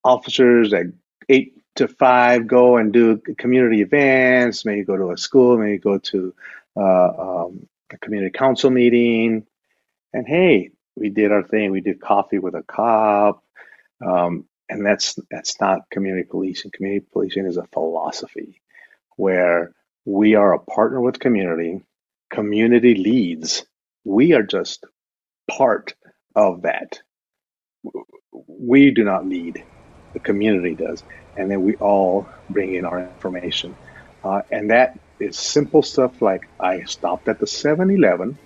officers 0.05 0.71
that 0.71 0.87
eight 1.29 1.60
to 1.81 1.89
five 1.89 2.47
go 2.47 2.77
and 2.77 2.93
do 2.93 3.17
community 3.39 3.81
events, 3.81 4.67
maybe 4.67 4.85
go 4.85 4.99
to 4.99 5.13
a 5.13 5.17
school, 5.17 5.57
maybe 5.57 5.79
go 5.79 5.97
to 5.97 6.35
uh, 6.77 7.45
um, 7.47 7.67
a 7.91 7.99
community 7.99 8.31
council 8.31 8.71
meeting, 8.71 9.47
and 10.13 10.27
hey, 10.27 10.71
we 10.95 11.09
did 11.09 11.33
our 11.33 11.43
thing. 11.43 11.71
We 11.71 11.81
did 11.81 11.99
coffee 11.99 12.39
with 12.39 12.55
a 12.55 12.63
cop, 12.63 13.43
um, 14.07 14.45
and 14.69 14.85
that's 14.85 15.19
that's 15.31 15.59
not 15.59 15.89
community 15.91 16.29
policing. 16.29 16.71
Community 16.71 17.07
policing 17.11 17.47
is 17.47 17.57
a 17.57 17.67
philosophy 17.73 18.61
where 19.17 19.75
we 20.05 20.35
are 20.35 20.53
a 20.53 20.59
partner 20.59 21.01
with 21.01 21.19
community. 21.19 21.81
Community 22.31 22.95
leads. 22.95 23.65
We 24.05 24.35
are 24.35 24.43
just 24.43 24.85
part 25.51 25.95
of 26.37 26.63
that. 26.63 27.01
We 28.33 28.91
do 28.91 29.03
not 29.03 29.27
lead. 29.27 29.65
The 30.15 30.21
community 30.21 30.75
does, 30.77 31.05
and 31.37 31.51
then 31.51 31.63
we 31.63 31.77
all 31.77 32.29
bring 32.49 32.75
in 32.75 32.85
our 32.85 33.01
information, 33.01 33.77
uh, 34.25 34.43
and 34.51 34.71
that 34.71 34.93
is 35.21 35.39
simple 35.39 35.83
stuff 35.83 36.21
like 36.21 36.43
I 36.61 36.83
stopped 36.85 37.29
at 37.29 37.39
the 37.39 37.47
7-Eleven, 37.47 38.39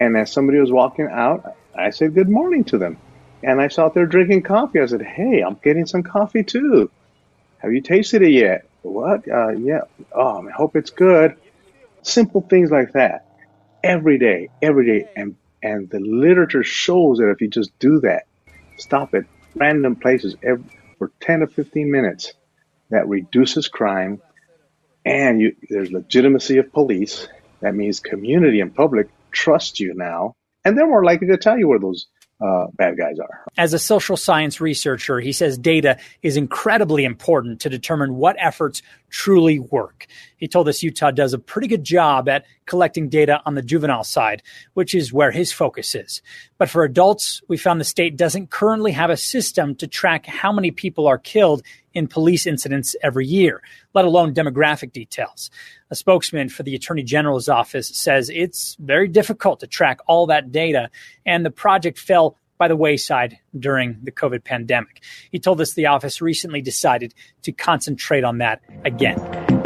and 0.00 0.16
as 0.16 0.32
somebody 0.32 0.58
was 0.58 0.72
walking 0.72 1.08
out, 1.12 1.44
I 1.76 1.90
said 1.90 2.14
good 2.14 2.28
morning 2.30 2.64
to 2.66 2.78
them, 2.78 2.98
and 3.42 3.60
I 3.60 3.68
saw 3.68 3.88
they're 3.90 4.06
drinking 4.06 4.42
coffee. 4.42 4.80
I 4.80 4.86
said, 4.86 5.02
"Hey, 5.02 5.42
I'm 5.42 5.58
getting 5.62 5.86
some 5.86 6.02
coffee 6.02 6.44
too. 6.44 6.90
Have 7.58 7.72
you 7.72 7.82
tasted 7.82 8.22
it 8.22 8.32
yet?" 8.32 8.62
What? 8.82 9.20
Uh, 9.30 9.50
yeah. 9.50 9.82
Oh, 10.14 10.46
I 10.48 10.50
hope 10.52 10.76
it's 10.76 10.90
good. 10.90 11.32
Simple 12.04 12.46
things 12.48 12.70
like 12.70 12.92
that 12.94 13.22
every 13.82 14.18
day, 14.18 14.50
every 14.62 14.86
day, 14.86 15.08
and 15.16 15.36
and 15.62 15.90
the 15.90 16.00
literature 16.00 16.64
shows 16.64 17.18
that 17.18 17.30
if 17.30 17.40
you 17.40 17.48
just 17.50 17.72
do 17.78 18.00
that, 18.00 18.24
stop 18.78 19.10
at 19.14 19.24
random 19.54 19.96
places 19.96 20.36
every, 20.42 20.64
for 20.98 21.10
10 21.20 21.40
to 21.40 21.46
15 21.46 21.90
minutes, 21.90 22.32
that 22.90 23.08
reduces 23.08 23.68
crime 23.68 24.20
and 25.04 25.40
you, 25.40 25.56
there's 25.68 25.90
legitimacy 25.90 26.58
of 26.58 26.72
police. 26.72 27.28
That 27.60 27.74
means 27.74 28.00
community 28.00 28.60
and 28.60 28.74
public 28.74 29.08
trust 29.30 29.80
you 29.80 29.94
now, 29.94 30.34
and 30.64 30.76
they're 30.76 30.86
more 30.86 31.04
likely 31.04 31.28
to 31.28 31.36
tell 31.36 31.58
you 31.58 31.68
where 31.68 31.78
those 31.78 32.06
uh, 32.40 32.66
bad 32.74 32.96
guys 32.96 33.18
are. 33.18 33.44
As 33.58 33.74
a 33.74 33.78
social 33.78 34.16
science 34.16 34.60
researcher, 34.60 35.20
he 35.20 35.32
says 35.32 35.58
data 35.58 35.98
is 36.22 36.36
incredibly 36.36 37.04
important 37.04 37.60
to 37.60 37.68
determine 37.68 38.16
what 38.16 38.36
efforts 38.38 38.82
truly 39.10 39.58
work. 39.58 40.06
He 40.36 40.48
told 40.48 40.68
us 40.68 40.82
Utah 40.82 41.10
does 41.10 41.34
a 41.34 41.38
pretty 41.38 41.68
good 41.68 41.84
job 41.84 42.28
at 42.28 42.46
collecting 42.64 43.08
data 43.08 43.42
on 43.44 43.56
the 43.56 43.62
juvenile 43.62 44.04
side, 44.04 44.42
which 44.74 44.94
is 44.94 45.12
where 45.12 45.30
his 45.30 45.52
focus 45.52 45.94
is. 45.94 46.22
But 46.56 46.70
for 46.70 46.84
adults, 46.84 47.42
we 47.48 47.56
found 47.56 47.80
the 47.80 47.84
state 47.84 48.16
doesn't 48.16 48.50
currently 48.50 48.92
have 48.92 49.10
a 49.10 49.16
system 49.16 49.74
to 49.76 49.86
track 49.86 50.26
how 50.26 50.52
many 50.52 50.70
people 50.70 51.06
are 51.06 51.18
killed 51.18 51.62
in 51.94 52.06
police 52.06 52.46
incidents 52.46 52.94
every 53.02 53.26
year, 53.26 53.62
let 53.94 54.04
alone 54.04 54.34
demographic 54.34 54.92
details. 54.92 55.50
A 55.90 55.96
spokesman 55.96 56.48
for 56.48 56.62
the 56.62 56.74
Attorney 56.74 57.02
General's 57.02 57.48
office 57.48 57.88
says 57.88 58.30
it's 58.30 58.76
very 58.80 59.08
difficult 59.08 59.60
to 59.60 59.66
track 59.66 60.00
all 60.06 60.26
that 60.26 60.52
data, 60.52 60.90
and 61.26 61.44
the 61.44 61.50
project 61.50 61.98
fell 61.98 62.36
by 62.58 62.68
the 62.68 62.76
wayside 62.76 63.38
during 63.58 63.98
the 64.02 64.12
COVID 64.12 64.44
pandemic. 64.44 65.02
He 65.32 65.38
told 65.38 65.60
us 65.60 65.72
the 65.72 65.86
office 65.86 66.20
recently 66.20 66.60
decided 66.60 67.14
to 67.42 67.52
concentrate 67.52 68.22
on 68.22 68.38
that 68.38 68.60
again. 68.84 69.59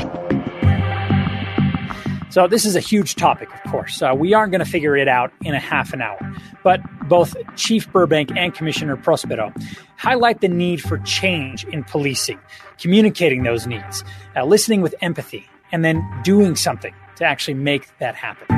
So, 2.34 2.48
this 2.48 2.64
is 2.64 2.74
a 2.74 2.80
huge 2.80 3.14
topic, 3.14 3.48
of 3.54 3.70
course. 3.70 4.02
Uh, 4.02 4.12
we 4.12 4.34
aren't 4.34 4.50
going 4.50 4.58
to 4.58 4.68
figure 4.68 4.96
it 4.96 5.06
out 5.06 5.32
in 5.42 5.54
a 5.54 5.60
half 5.60 5.92
an 5.92 6.02
hour. 6.02 6.18
But 6.64 6.80
both 7.08 7.36
Chief 7.54 7.88
Burbank 7.92 8.36
and 8.36 8.52
Commissioner 8.52 8.96
Prospero 8.96 9.52
highlight 9.98 10.40
the 10.40 10.48
need 10.48 10.82
for 10.82 10.98
change 10.98 11.64
in 11.66 11.84
policing, 11.84 12.40
communicating 12.80 13.44
those 13.44 13.68
needs, 13.68 14.02
uh, 14.34 14.44
listening 14.44 14.80
with 14.80 14.96
empathy, 15.00 15.46
and 15.70 15.84
then 15.84 16.04
doing 16.24 16.56
something 16.56 16.92
to 17.18 17.24
actually 17.24 17.54
make 17.54 17.86
that 17.98 18.16
happen. 18.16 18.48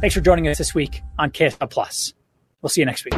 Thanks 0.00 0.16
for 0.16 0.20
joining 0.20 0.48
us 0.48 0.58
this 0.58 0.74
week 0.74 1.00
on 1.16 1.30
KSL 1.30 1.70
Plus. 1.70 2.12
We'll 2.60 2.70
see 2.70 2.80
you 2.80 2.86
next 2.86 3.04
week. 3.04 3.14